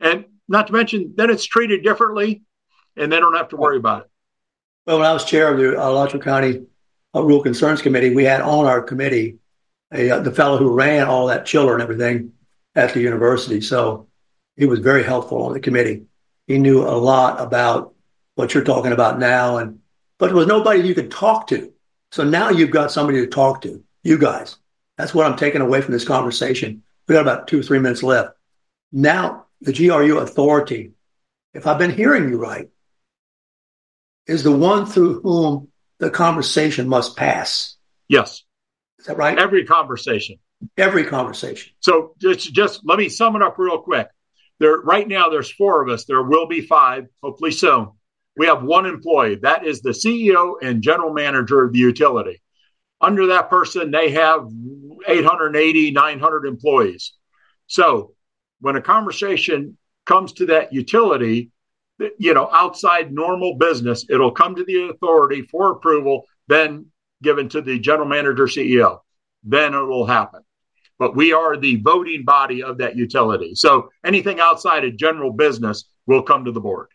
[0.00, 2.42] And not to mention, then it's treated differently
[2.96, 4.09] and they don't have to worry about it.
[4.86, 6.62] Well, when I was chair of the uh, County
[7.14, 9.38] uh, Rural Concerns Committee, we had on our committee
[9.92, 12.32] a, uh, the fellow who ran all that chiller and everything
[12.74, 13.60] at the university.
[13.60, 14.08] So
[14.56, 16.04] he was very helpful on the committee.
[16.46, 17.94] He knew a lot about
[18.36, 19.80] what you're talking about now, and
[20.18, 21.72] but there was nobody you could talk to.
[22.12, 23.82] So now you've got somebody to talk to.
[24.02, 24.56] You guys.
[24.96, 26.82] That's what I'm taking away from this conversation.
[27.06, 28.36] We got about two or three minutes left.
[28.92, 30.92] Now the GRU authority,
[31.52, 32.68] if I've been hearing you right,
[34.26, 35.68] is the one through whom
[35.98, 37.76] the conversation must pass.
[38.08, 38.42] Yes.
[38.98, 39.38] Is that right?
[39.38, 40.36] Every conversation.
[40.76, 41.72] Every conversation.
[41.80, 44.08] So just, just let me sum it up real quick.
[44.58, 46.04] There right now there's four of us.
[46.04, 47.88] There will be five, hopefully soon.
[48.36, 49.36] We have one employee.
[49.36, 52.40] That is the CEO and general manager of the utility.
[53.00, 54.46] Under that person, they have
[55.06, 57.14] 880, 900 employees.
[57.66, 58.14] So
[58.60, 61.50] when a conversation comes to that utility,
[62.18, 66.86] you know, outside normal business, it'll come to the authority for approval, then
[67.22, 69.00] given to the general manager CEO.
[69.42, 70.42] Then it will happen.
[70.98, 73.54] But we are the voting body of that utility.
[73.54, 76.88] So anything outside of general business will come to the board.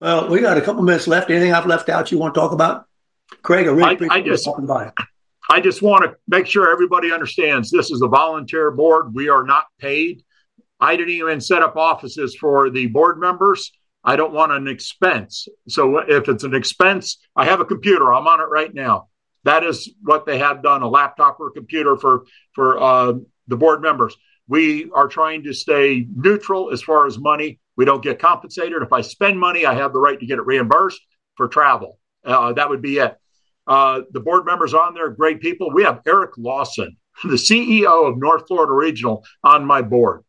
[0.00, 1.30] Well, we got a couple minutes left.
[1.30, 2.86] Anything I've left out you want to talk about?
[3.42, 4.92] Craig, I really appreciate I, I just, talking it.
[5.50, 9.14] I just want to make sure everybody understands this is a volunteer board.
[9.14, 10.22] We are not paid.
[10.80, 13.72] I didn't even set up offices for the board members.
[14.04, 15.48] I don't want an expense.
[15.68, 18.12] So if it's an expense, I have a computer.
[18.12, 19.08] I'm on it right now.
[19.44, 23.14] That is what they have done: a laptop or a computer for for uh,
[23.48, 24.16] the board members.
[24.48, 27.58] We are trying to stay neutral as far as money.
[27.76, 28.82] We don't get compensated.
[28.82, 31.00] If I spend money, I have the right to get it reimbursed
[31.36, 31.98] for travel.
[32.24, 33.16] Uh, that would be it.
[33.66, 35.72] Uh, the board members on there, great people.
[35.72, 40.22] We have Eric Lawson, the CEO of North Florida Regional, on my board.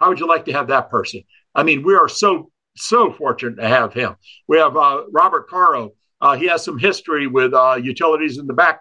[0.00, 1.22] How would you like to have that person?
[1.54, 4.16] I mean, we are so so fortunate to have him.
[4.48, 5.90] We have uh, Robert Karow.
[6.20, 8.80] Uh, he has some history with uh, utilities in the back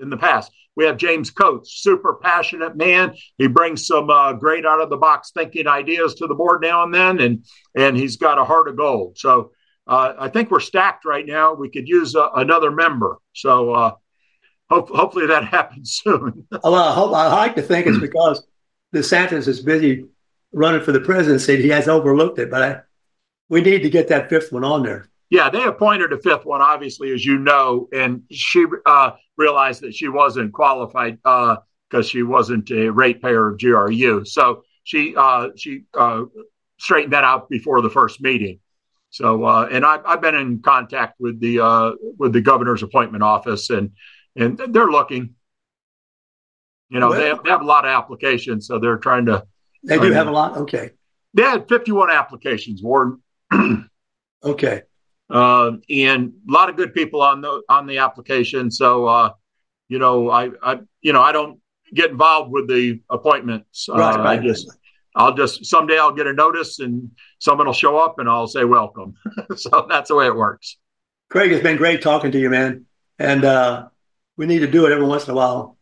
[0.00, 0.52] in the past.
[0.74, 3.14] We have James Coates, super passionate man.
[3.36, 6.82] He brings some uh, great out of the box thinking ideas to the board now
[6.82, 7.44] and then, and
[7.76, 9.18] and he's got a heart of gold.
[9.18, 9.52] So
[9.86, 11.54] uh, I think we're stacked right now.
[11.54, 13.18] We could use uh, another member.
[13.34, 13.96] So
[14.68, 16.46] hope, hopefully that happens soon.
[16.50, 18.46] well, I, hope, I like to think it's because
[18.94, 20.06] DeSantis is busy
[20.52, 21.60] running for the presidency.
[21.60, 22.80] He has overlooked it, but I,
[23.48, 25.08] we need to get that fifth one on there.
[25.30, 29.94] Yeah, they appointed a fifth one, obviously, as you know, and she uh, realized that
[29.94, 31.62] she wasn't qualified because
[31.94, 34.24] uh, she wasn't a ratepayer of GRU.
[34.26, 35.84] So she uh, she
[36.78, 38.58] straightened that out before the first meeting.
[39.12, 43.22] So, uh, and I've, I've been in contact with the uh, with the governor's appointment
[43.22, 43.90] office, and
[44.36, 45.34] and they're looking.
[46.88, 49.46] You know, well, they, have, they have a lot of applications, so they're trying to.
[49.84, 50.56] They do have a lot.
[50.58, 50.90] Okay.
[51.34, 53.22] They had 51 applications, Warren.
[54.44, 54.82] okay.
[55.30, 58.70] Uh, and a lot of good people on the on the application.
[58.70, 59.30] So, uh,
[59.88, 61.58] you know, I, I, you know, I don't
[61.94, 63.88] get involved with the appointments.
[63.88, 64.38] Right, uh, right.
[64.38, 64.70] I just
[65.14, 68.64] I'll just someday I'll get a notice and someone will show up and I'll say
[68.64, 69.14] welcome.
[69.56, 70.76] so that's the way it works.
[71.30, 72.86] Craig, it's been great talking to you, man.
[73.18, 73.88] And uh,
[74.36, 75.78] we need to do it every once in a while.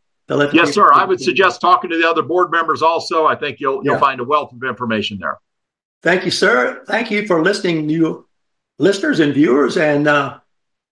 [0.53, 0.93] Yes, sir.
[0.93, 3.27] I would suggest talking to the other board members also.
[3.27, 4.01] I think you'll you'll yeah.
[4.01, 5.39] find a wealth of information there.
[6.03, 6.85] Thank you, sir.
[6.87, 8.27] Thank you for listening, you
[8.79, 10.39] listeners and viewers, and uh,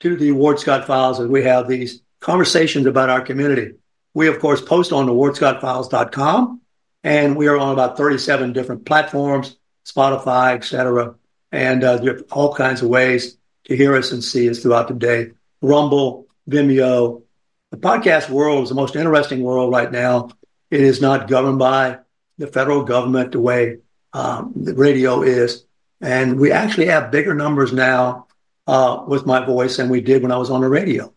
[0.01, 3.75] to the Ward Scott Files as we have these conversations about our community.
[4.15, 6.61] We, of course, post on the wardscottfiles.com,
[7.05, 11.15] and we are on about 37 different platforms, Spotify, etc.
[11.53, 14.89] And uh, there are all kinds of ways to hear us and see us throughout
[14.89, 15.33] the day.
[15.63, 17.23] Rumble, Vimeo.
[17.71, 20.31] The podcast world is the most interesting world right now.
[20.71, 21.99] It is not governed by
[22.39, 23.79] the federal government the way
[24.13, 25.65] um, the radio is.
[26.01, 28.27] And we actually have bigger numbers now
[28.67, 31.13] uh, with my voice than we did when I was on the radio.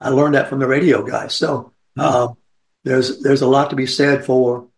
[0.00, 1.34] I learned that from the radio guys.
[1.34, 2.28] So uh,
[2.84, 4.68] there's there's a lot to be said for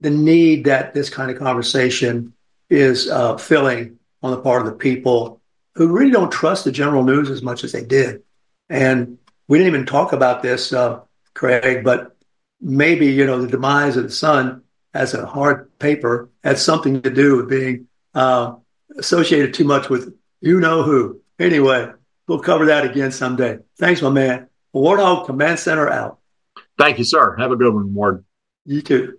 [0.00, 2.32] the need that this kind of conversation
[2.70, 5.40] is uh, filling on the part of the people
[5.74, 8.22] who really don't trust the general news as much as they did.
[8.68, 11.00] And we didn't even talk about this, uh,
[11.34, 12.16] Craig, but
[12.60, 17.10] maybe you know the demise of the sun as a hard paper had something to
[17.10, 18.54] do with being uh,
[18.96, 21.20] associated too much with you know who.
[21.38, 21.90] Anyway,
[22.26, 23.58] we'll cover that again someday.
[23.78, 24.48] Thanks, my man.
[24.74, 26.18] Warthog Command Center out.
[26.78, 27.36] Thank you, sir.
[27.36, 28.24] Have a good one, Ward.
[28.64, 29.18] You too.